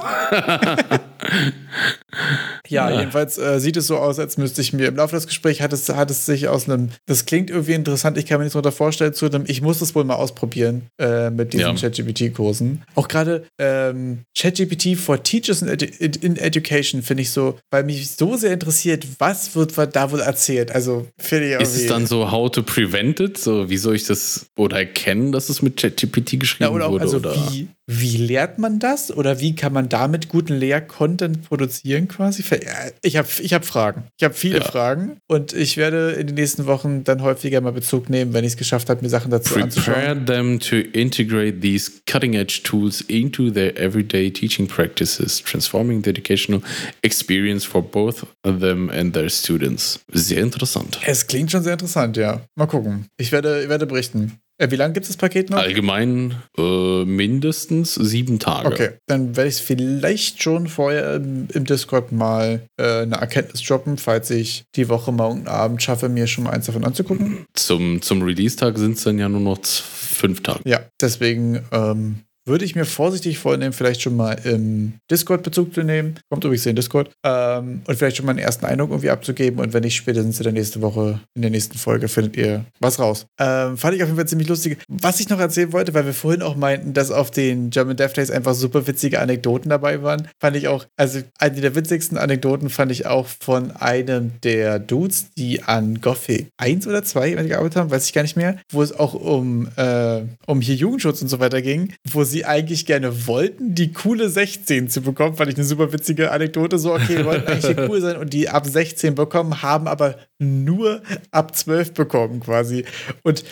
[2.67, 2.99] Ja, Ja.
[2.99, 5.71] jedenfalls äh, sieht es so aus, als müsste ich mir im Laufe des Gesprächs hat
[5.73, 8.71] es, hat es sich aus einem, das klingt irgendwie interessant, ich kann mir nichts darunter
[8.71, 11.73] vorstellen, zu einem, ich muss das wohl mal ausprobieren äh, mit diesen Ja.
[11.75, 12.81] ChatGPT-Kursen.
[12.95, 15.85] Auch gerade ähm, ChatGPT for Teachers in, Edu
[16.21, 20.71] in Education finde ich so, weil mich so sehr interessiert, was wird da wohl erzählt.
[20.71, 23.37] Also finde ich Ist es dann so how to prevent it?
[23.37, 26.91] So, wie soll ich das oder erkennen, dass es mit ChatGPT geschrieben ja, oder auch,
[26.91, 27.03] wurde?
[27.03, 27.35] also oder?
[27.51, 29.15] wie, wie lehrt man das?
[29.15, 32.43] Oder wie kann man damit guten Lehr-Content produzieren quasi?
[32.51, 32.57] Ja,
[33.01, 34.03] Ich habe ich hab Fragen.
[34.17, 34.63] Ich habe viele Ja.
[34.65, 38.51] Fragen und ich werde in den nächsten Wochen dann häufiger mal Bezug nehmen, wenn ich
[38.51, 40.25] es geschafft habe, mir Sachen dazu Prepare anzuschauen.
[40.25, 46.61] them to integrate these cutting edge tools into their everyday teaching practices, transforming the educational
[47.03, 49.99] experience for both them and their students.
[50.11, 50.99] Sehr interessant.
[51.05, 52.41] Es klingt schon sehr interessant, ja.
[52.55, 53.05] Mal gucken.
[53.17, 54.33] Ich werde, ich werde berichten.
[54.57, 55.57] Äh, wie lange gibt es das Paket noch?
[55.57, 58.67] Allgemein äh, mindestens sieben Tage.
[58.67, 63.61] Okay, dann werde ich es vielleicht schon vorher im, im Discord mal äh, eine Erkenntnis
[63.63, 67.45] droppen, falls ich die Woche mal irgendeinen Abend schaffe, mir schon mal eins davon anzugucken.
[67.53, 70.61] Zum, zum Release-Tag sind es dann ja nur noch fünf Tage.
[70.65, 75.83] Ja, deswegen ähm, würde ich mir vorsichtig vornehmen, vielleicht schon mal im Discord Bezug zu
[75.83, 76.19] nehmen.
[76.29, 77.11] Kommt übrigens in Discord.
[77.23, 79.59] Ähm, und vielleicht schon mal einen ersten Eindruck irgendwie abzugeben.
[79.59, 82.99] Und wenn nicht, spätestens in der nächsten Woche, in der nächsten Folge, findet ihr was
[82.99, 83.25] raus.
[83.39, 84.79] Ähm, fand ich auf jeden Fall ziemlich lustig.
[84.87, 88.17] Was ich noch erzählen wollte, weil wir vorhin auch meinten, dass auf den German Death
[88.17, 92.69] Days einfach super witzige Anekdoten dabei waren, fand ich auch, also eine der witzigsten Anekdoten
[92.69, 97.91] fand ich auch von einem der Dudes, die an Gothic 1 oder 2 gearbeitet haben,
[97.91, 101.39] weiß ich gar nicht mehr, wo es auch um, äh, um hier Jugendschutz und so
[101.39, 105.65] weiter ging, wo sie eigentlich gerne wollten, die coole 16 zu bekommen, fand ich eine
[105.65, 106.77] super witzige Anekdote.
[106.77, 111.01] So, okay, wollten eigentlich hier cool sein und die ab 16 bekommen, haben aber nur
[111.31, 112.85] ab 12 bekommen quasi.
[113.23, 113.43] Und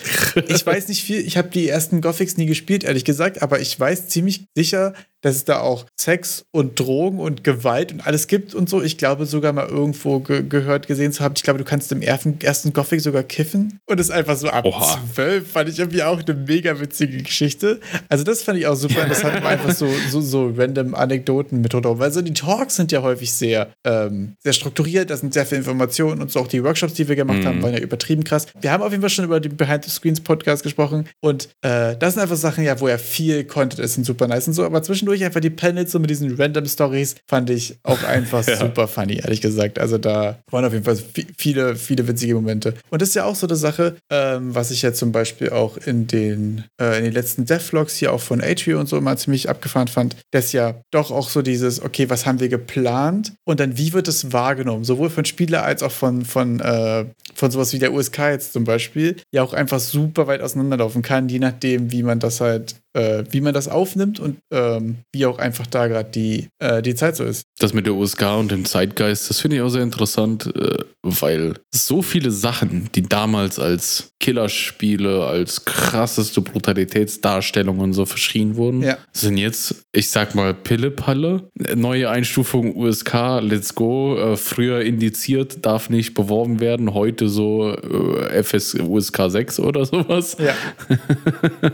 [0.47, 3.79] ich weiß nicht viel, ich habe die ersten Gothics nie gespielt, ehrlich gesagt, aber ich
[3.79, 4.93] weiß ziemlich sicher,
[5.25, 8.83] dass es da auch Sex und Drogen und Gewalt und alles gibt und so.
[8.83, 11.33] Ich glaube sogar mal irgendwo ge gehört, gesehen zu haben.
[11.35, 12.37] Ich glaube, du kannst im ersten,
[12.73, 13.79] Gothic sogar kiffen.
[13.87, 14.99] Und ist einfach so ab Oha.
[15.15, 17.79] 12 fand ich irgendwie auch eine mega witzige Geschichte.
[18.07, 21.97] Also das fand ich auch super interessant, einfach so, so, so random Anekdoten mit drauf.
[21.97, 25.57] Weil so die Talks sind ja häufig sehr, ähm, sehr strukturiert, da sind sehr viele
[25.59, 27.45] Informationen und so auch die Workshops, die wir gemacht Mhm.
[27.45, 28.45] haben, waren ja übertrieben krass.
[28.61, 31.95] Wir haben auf jeden Fall schon über den Behind the Screens Podcast gesprochen und äh,
[31.97, 34.63] das sind einfach Sachen, ja, wo ja viel Content ist und super nice und so,
[34.63, 38.57] aber zwischendurch einfach die Panels so mit diesen random Stories fand ich auch einfach Ja.
[38.57, 39.79] super funny, ehrlich gesagt.
[39.79, 42.73] Also da waren auf jeden Fall vi- viele, viele witzige Momente.
[42.89, 45.77] Und das ist ja auch so eine Sache, ähm, was ich ja zum Beispiel auch
[45.77, 49.47] in den, äh, in den letzten Devlogs hier auch von HBO und so immer ziemlich
[49.49, 53.77] abgefahren fand, dass ja doch auch so dieses, okay, was haben wir geplant und dann
[53.77, 57.79] wie wird es wahrgenommen, sowohl von Spieler als auch von, von, äh, von sowas wie
[57.79, 62.03] der USK jetzt zum Beispiel, ja auch einfach super weit auseinanderlaufen kann, je nachdem, wie
[62.03, 66.09] man das halt, äh, wie man das aufnimmt und ähm, wie auch einfach da gerade
[66.09, 67.43] die, äh, die Zeit so ist.
[67.59, 71.55] Das mit der USK und dem Zeitgeist, das finde ich auch sehr interessant, äh, weil
[71.73, 78.97] so viele Sachen, die damals als Killerspiele, als krasseste Brutalitätsdarstellungen und so verschrien wurden, Ja.
[79.11, 81.49] sind jetzt, ich sag mal, Pillepalle.
[81.75, 84.17] Neue Einstufung USK, let's go.
[84.17, 86.93] Äh, früher indiziert, darf nicht beworben werden.
[86.93, 90.37] Heute so äh, FS USK 6 oder sowas.
[90.39, 90.53] Ja.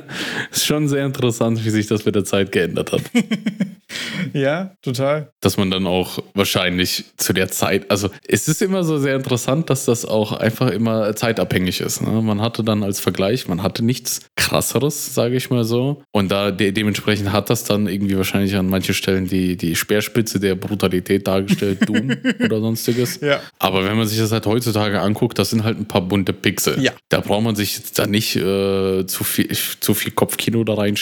[0.51, 3.01] ist schon sehr interessant, wie sich das mit der Zeit geändert hat.
[4.33, 5.31] ja, total.
[5.41, 9.69] Dass man dann auch wahrscheinlich zu der Zeit, also es ist immer so sehr interessant,
[9.69, 12.01] dass das auch einfach immer zeitabhängig ist.
[12.01, 12.21] Ne?
[12.21, 16.03] Man hatte dann als Vergleich, man hatte nichts krasseres, sage ich mal so.
[16.11, 20.39] Und da de dementsprechend hat das dann irgendwie wahrscheinlich an manchen Stellen die, die Speerspitze
[20.39, 23.19] der Brutalität dargestellt, Doom oder sonstiges.
[23.21, 23.41] Ja.
[23.59, 26.81] Aber wenn man sich das halt heutzutage anguckt, das sind halt ein paar bunte Pixel.
[26.81, 26.91] Ja.
[27.09, 29.49] Da braucht man sich jetzt da nicht äh, zu, viel,
[29.79, 31.00] zu viel Kopfkino da reinschieben.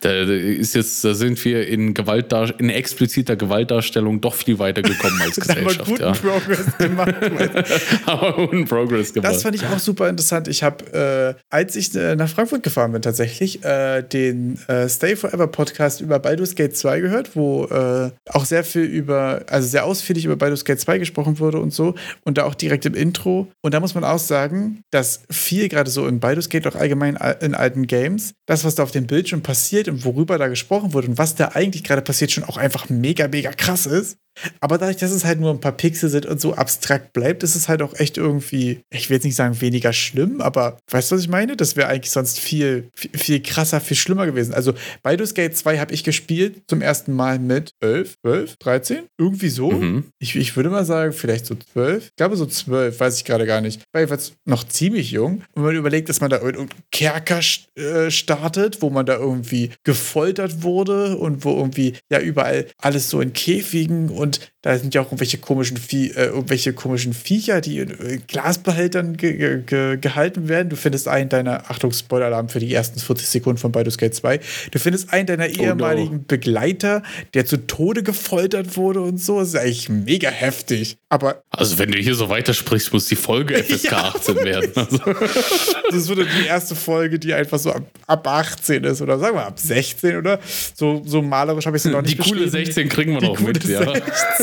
[0.00, 4.82] Da, da ist jetzt, da sind wir in Gewaltdar in expliziter Gewaltdarstellung doch viel weiter
[4.82, 5.84] gekommen als Gesellschaft.
[5.84, 6.12] guten ja.
[6.12, 7.14] Progress gemacht.
[8.06, 9.32] Aber guten Progress gemacht.
[9.32, 10.48] Das fand ich auch super interessant.
[10.48, 15.16] Ich habe, äh, als ich äh, nach Frankfurt gefahren bin, tatsächlich äh, den äh, Stay
[15.16, 19.84] Forever Podcast über Baldur's Gate 2 gehört, wo äh, auch sehr viel über, also sehr
[19.84, 21.94] ausführlich über Baldur's Gate 2 gesprochen wurde und so.
[22.24, 23.48] Und da auch direkt im Intro.
[23.62, 27.18] Und da muss man auch sagen, dass viel gerade so in Baldur's Gate, auch allgemein
[27.40, 31.06] in alten Games, das, was da auf dem Bildschirm passiert und worüber da gesprochen wird
[31.06, 34.16] und was da eigentlich gerade passiert, schon auch einfach mega, mega krass ist.
[34.60, 37.54] Aber dadurch, dass es halt nur ein paar Pixel sind und so abstrakt bleibt, ist
[37.54, 41.16] es halt auch echt irgendwie, ich will jetzt nicht sagen weniger schlimm, aber weißt du,
[41.16, 41.56] was ich meine?
[41.56, 44.54] Das wäre eigentlich sonst viel, viel, viel, krasser, viel schlimmer gewesen.
[44.54, 49.48] Also Baldur's Gate 2 habe ich gespielt zum ersten Mal mit 11, 12, 13, irgendwie
[49.48, 49.70] so.
[49.70, 50.04] Mhm.
[50.18, 52.04] Ich, ich würde mal sagen, vielleicht so 12.
[52.04, 53.82] Ich glaube so 12, weiß ich gerade gar nicht.
[53.92, 55.42] Weil ich war noch ziemlich jung.
[55.54, 57.40] Und man überlegt, dass man da irgendeinen Kerker
[57.74, 63.20] äh, startet, wo man da irgendwie gefoltert wurde und wo irgendwie ja überall alles so
[63.20, 67.60] in Käfigen und und da sind ja auch irgendwelche komischen, Vie äh, irgendwelche komischen Viecher,
[67.60, 70.68] die in äh, Glasbehältern ge ge gehalten werden.
[70.68, 74.40] Du findest einen deiner, Achtung, Spoiler-Alarm für die ersten 40 Sekunden von Baldur's Gate 2.
[74.72, 76.24] Du findest einen deiner ehemaligen oh no.
[76.26, 77.04] Begleiter,
[77.34, 79.38] der zu Tode gefoltert wurde und so.
[79.38, 80.96] Das ist eigentlich mega heftig.
[81.08, 81.42] Aber.
[81.50, 83.98] Also, wenn du hier so weitersprichst, muss die Folge FSK ja.
[84.08, 84.72] 18 werden.
[84.74, 84.98] Also.
[85.90, 89.46] das wird die erste Folge, die einfach so ab, ab 18 ist oder sagen wir
[89.46, 90.40] ab 16 oder
[90.74, 93.62] so, so malerisch habe ich sie noch nicht Die coole 16 kriegen wir noch mit,
[93.64, 93.92] ja.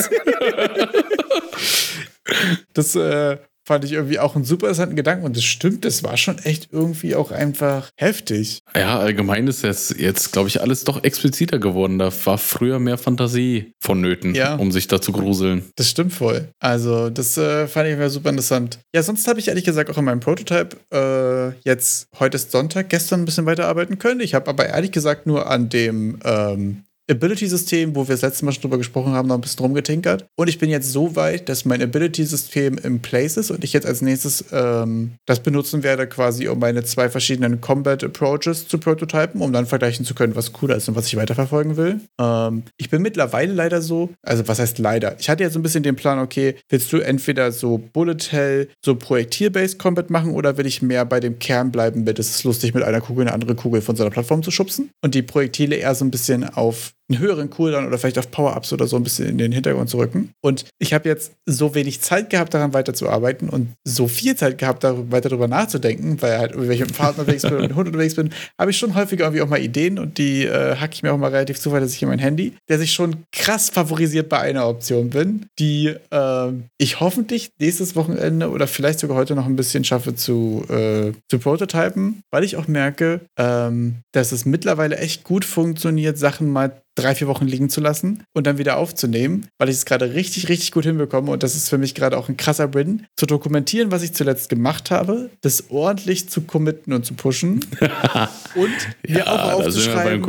[2.73, 3.37] das äh,
[3.67, 6.69] fand ich irgendwie auch einen super interessanten Gedanken und das stimmt, das war schon echt
[6.71, 8.59] irgendwie auch einfach heftig.
[8.75, 11.97] Ja, allgemein ist jetzt, jetzt glaube ich, alles doch expliziter geworden.
[11.97, 14.55] Da war früher mehr Fantasie vonnöten, ja.
[14.55, 15.65] um sich da zu gruseln.
[15.75, 16.49] Das stimmt voll.
[16.59, 18.79] Also, das äh, fand ich mir super interessant.
[18.93, 22.89] Ja, sonst habe ich ehrlich gesagt auch in meinem Prototype äh, jetzt, heute ist Sonntag,
[22.89, 24.19] gestern ein bisschen weiterarbeiten können.
[24.19, 28.51] Ich habe aber ehrlich gesagt nur an dem ähm, Ability-System, wo wir das letzte Mal
[28.51, 30.25] schon drüber gesprochen haben, noch ein bisschen rumgetinkert.
[30.35, 33.85] Und ich bin jetzt so weit, dass mein Ability-System in place ist und ich jetzt
[33.85, 39.53] als nächstes ähm, das benutzen werde, quasi um meine zwei verschiedenen Combat-Approaches zu prototypen, um
[39.53, 41.99] dann vergleichen zu können, was cooler ist und was ich weiterverfolgen will.
[42.19, 45.15] Ähm, ich bin mittlerweile leider so, also was heißt leider?
[45.19, 48.69] Ich hatte jetzt so ein bisschen den Plan, okay, willst du entweder so Bullet Hell,
[48.83, 52.43] so Projektil-Based Combat machen oder will ich mehr bei dem Kern bleiben mit, es ist
[52.43, 55.21] lustig, mit einer Kugel eine andere Kugel von so einer Plattform zu schubsen und die
[55.21, 58.95] Projektile eher so ein bisschen auf einen höheren Cooldown oder vielleicht auf Power-Ups oder so
[58.95, 60.31] ein bisschen in den Hintergrund zu rücken.
[60.41, 64.83] Und ich habe jetzt so wenig Zeit gehabt, daran weiterzuarbeiten und so viel Zeit gehabt,
[64.83, 67.71] darüber, weiter darüber nachzudenken, weil halt wenn ich mit dem Fahrrad unterwegs bin und mit
[67.71, 70.75] dem Hund unterwegs bin, habe ich schon häufiger irgendwie auch mal Ideen und die äh,
[70.75, 74.29] hacke ich mir auch mal relativ zuverlässig in mein Handy, der sich schon krass favorisiert
[74.29, 79.45] bei einer Option bin, die äh, ich hoffentlich nächstes Wochenende oder vielleicht sogar heute noch
[79.45, 84.97] ein bisschen schaffe zu, äh, zu prototypen, weil ich auch merke, ähm, dass es mittlerweile
[84.97, 89.47] echt gut funktioniert, Sachen mal drei, vier Wochen liegen zu lassen und dann wieder aufzunehmen,
[89.57, 92.29] weil ich es gerade richtig, richtig gut hinbekomme und das ist für mich gerade auch
[92.29, 97.05] ein krasser Win, zu dokumentieren, was ich zuletzt gemacht habe, das ordentlich zu committen und
[97.05, 97.65] zu pushen
[98.55, 98.71] und
[99.07, 100.23] mir ja, auch aufzuschreiben,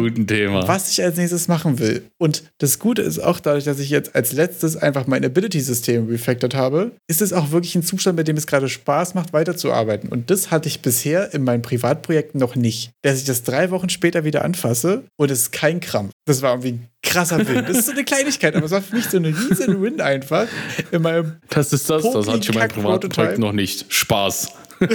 [0.66, 2.04] was ich als nächstes machen will.
[2.18, 6.54] Und das Gute ist auch dadurch, dass ich jetzt als letztes einfach mein Ability-System refactored
[6.54, 10.08] habe, ist es auch wirklich ein Zustand, mit dem es gerade Spaß macht, weiterzuarbeiten.
[10.08, 12.90] Und das hatte ich bisher in meinen Privatprojekten noch nicht.
[13.02, 16.10] Dass ich das drei Wochen später wieder anfasse und es ist kein Krampf.
[16.24, 17.64] Das war irgendwie ein krasser Win.
[17.66, 20.46] Das ist so eine Kleinigkeit, aber es war für mich so eine riesen Win einfach
[20.90, 21.36] in meinem.
[21.48, 23.92] Das ist das, das hatte ich in meinem Privatprojekt noch nicht.
[23.92, 24.52] Spaß.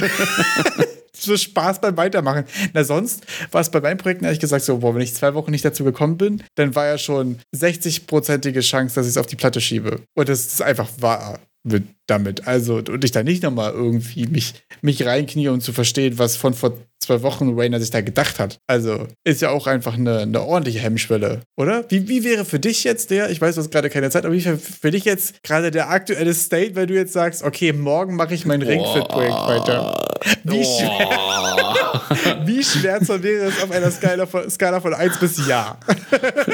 [1.13, 2.45] so Spaß beim Weitermachen.
[2.73, 5.51] Na, sonst war es bei meinen Projekten ehrlich gesagt so, boah, wenn ich zwei Wochen
[5.51, 9.35] nicht dazu gekommen bin, dann war ja schon 60-prozentige Chance, dass ich es auf die
[9.35, 10.01] Platte schiebe.
[10.15, 12.47] Und das ist einfach wahr mit, damit.
[12.47, 16.53] Also, und ich da nicht nochmal irgendwie mich, mich reinknie, um zu verstehen, was von
[16.53, 18.59] vor zwei Wochen Rainer sich da gedacht hat.
[18.67, 21.85] Also, ist ja auch einfach eine, eine ordentliche Hemmschwelle, oder?
[21.89, 24.35] Wie, wie wäre für dich jetzt der, ich weiß, du hast gerade keine Zeit, aber
[24.35, 28.15] wie wäre für dich jetzt gerade der aktuelle State, wenn du jetzt sagst, okay, morgen
[28.15, 30.11] mache ich mein Ringfit-Projekt weiter?
[30.43, 31.09] Wie schwer,
[32.45, 35.79] wie schwer wäre es auf einer Skala von, Skala von 1 bis Ja?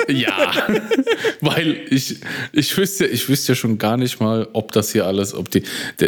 [0.08, 0.68] ja,
[1.41, 2.22] weil ich,
[2.53, 5.64] ich, wüsste, ich wüsste ja schon gar nicht mal, ob das hier alles, ob die,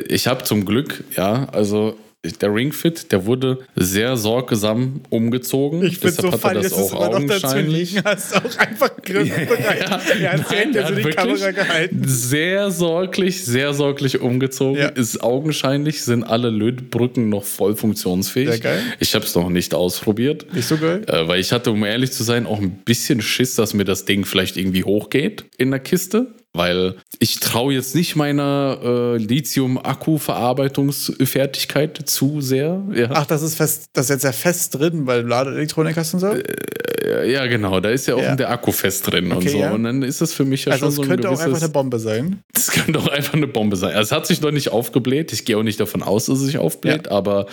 [0.07, 1.95] ich habe zum Glück, ja, also
[2.41, 5.85] der Ringfit, der wurde sehr sorgsam umgezogen.
[5.85, 8.35] Ich finde so funny, dass du es immer noch dazu liegen hast.
[8.35, 9.89] Auch einfach griffbereit.
[9.89, 12.01] ja, ja, erzählt, nein, so die Kamera gehalten.
[12.05, 14.81] Sehr sorglich, sehr sorglich umgezogen.
[14.81, 14.87] Ja.
[14.89, 18.49] Ist augenscheinlich, sind alle Lötbrücken noch voll funktionsfähig.
[18.49, 18.81] Sehr geil.
[18.99, 20.53] Ich habe es noch nicht ausprobiert.
[20.53, 21.03] Nicht so geil?
[21.07, 24.03] Äh, weil ich hatte, um ehrlich zu sein, auch ein bisschen Schiss, dass mir das
[24.03, 31.99] Ding vielleicht irgendwie hochgeht in der Kiste weil ich traue jetzt nicht meiner äh, Lithium-Akku-Verarbeitungsfertigkeit
[32.05, 32.81] zu sehr.
[32.93, 33.09] Ja.
[33.11, 36.33] Ach, das ist fest, das ist jetzt ja fest drin, weil Ladeelektronik hast und so?
[36.33, 38.35] Äh, ja, genau, da ist ja auch ja.
[38.35, 39.59] der Akku fest drin okay, und so.
[39.59, 39.71] Ja.
[39.71, 41.69] Und dann ist das für mich ja also schon so ein könnte auch einfach eine
[41.69, 42.41] Bombe sein.
[42.53, 43.95] Das könnte auch einfach eine Bombe sein.
[43.95, 45.33] Also es hat sich noch nicht aufgebläht.
[45.33, 47.47] Ich gehe auch nicht davon aus, dass es sich aufbläht, aber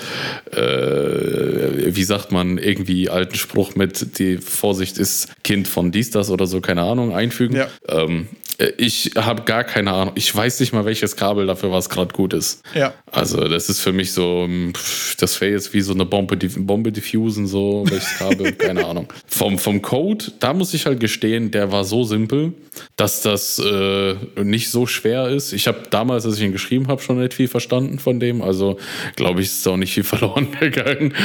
[0.53, 6.30] äh, wie sagt man, irgendwie alten Spruch mit die Vorsicht ist Kind von dies, das
[6.30, 7.62] oder so, keine Ahnung, einfügen.
[7.88, 8.24] Ähm, äh,
[8.78, 10.14] ich habe gar keine Ahnung.
[10.16, 12.62] Ich weiß nicht mal, welches Kabel dafür was gerade gut ist.
[12.74, 12.94] Ja.
[13.11, 14.72] Also, das ist für mich so, hm,
[15.18, 19.12] das wäre jetzt wie so eine Bombe, Bombe diffusen, so, welches Kabel, keine Ahnung.
[19.26, 22.54] Vom, vom Code, da muss ich halt gestehen, der war so simpel,
[22.96, 25.52] dass das äh, nicht so schwer ist.
[25.52, 28.42] Ich habe damals, als ich ihn geschrieben habe, schon nicht viel verstanden von dem.
[28.42, 28.78] Also,
[29.16, 31.14] glaube ich, ist auch nicht viel verloren gegangen.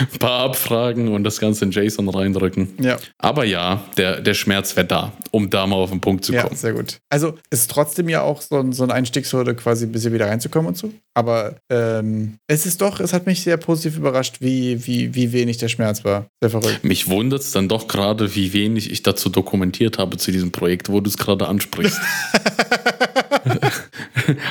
[0.00, 2.74] Ein paar Abfragen und das Ganze in JSON reindrücken.
[2.80, 2.96] Ja.
[3.18, 6.48] Aber ja, der, der Schmerz wäre da, um da mal auf den Punkt zu kommen.
[6.50, 6.98] Ja, sehr gut.
[7.10, 10.76] Also ist trotzdem ja auch so, so ein Einstiegshürde, quasi ein bisschen wieder reinzukommen und
[10.76, 10.92] so.
[11.18, 15.56] Aber ähm, es ist doch, es hat mich sehr positiv überrascht, wie, wie, wie wenig
[15.56, 16.28] der Schmerz war.
[16.40, 16.84] Sehr verrückt.
[16.84, 20.90] Mich wundert es dann doch gerade, wie wenig ich dazu dokumentiert habe zu diesem Projekt,
[20.90, 21.94] wo du es gerade ansprichst.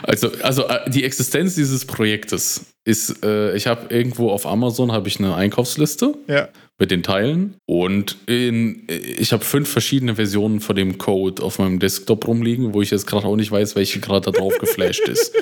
[0.04, 5.08] also, also äh, die Existenz dieses Projektes ist, äh, ich habe irgendwo auf Amazon habe
[5.08, 6.50] ich eine Einkaufsliste ja.
[6.80, 11.80] Mit den Teilen und in, ich habe fünf verschiedene Versionen von dem Code auf meinem
[11.80, 15.34] Desktop rumliegen, wo ich jetzt gerade auch nicht weiß, welche gerade da drauf geflasht ist.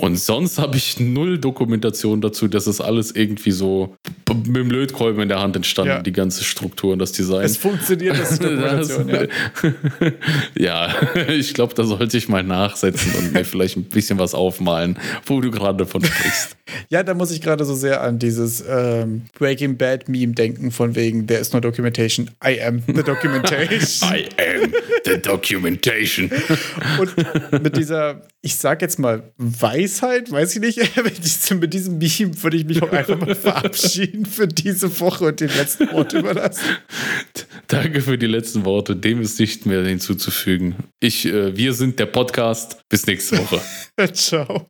[0.00, 3.96] Und sonst habe ich null Dokumentation dazu, dass es alles irgendwie so
[4.30, 6.02] mit dem Lötkolben in der Hand entstanden, ja.
[6.02, 7.44] die ganze Struktur und das Design.
[7.44, 9.26] Es funktioniert, das ist Dokumentation, ja.
[10.56, 10.94] ja,
[11.28, 15.42] ich glaube, da sollte ich mal nachsetzen und mir vielleicht ein bisschen was aufmalen, wo
[15.42, 16.56] du gerade davon sprichst.
[16.88, 20.94] Ja, da muss ich gerade so sehr an dieses ähm, Breaking Bad Meme denken, von
[20.94, 24.08] wegen, there is no documentation, I am the documentation.
[24.12, 24.72] I am
[25.04, 26.30] the documentation.
[26.98, 30.80] und mit dieser, ich sag jetzt mal, Weisheit, weiß ich nicht,
[31.54, 35.50] mit diesem Meme würde ich mich auch einfach mal verabschieden für diese Woche und den
[35.56, 36.64] letzten Wort überlassen.
[37.66, 38.96] Danke für die letzten Worte.
[38.96, 40.74] Dem ist nicht mehr hinzuzufügen.
[40.98, 42.88] Ich, äh, wir sind der Podcast.
[42.88, 43.60] Bis nächste Woche.
[44.12, 44.58] Ciao.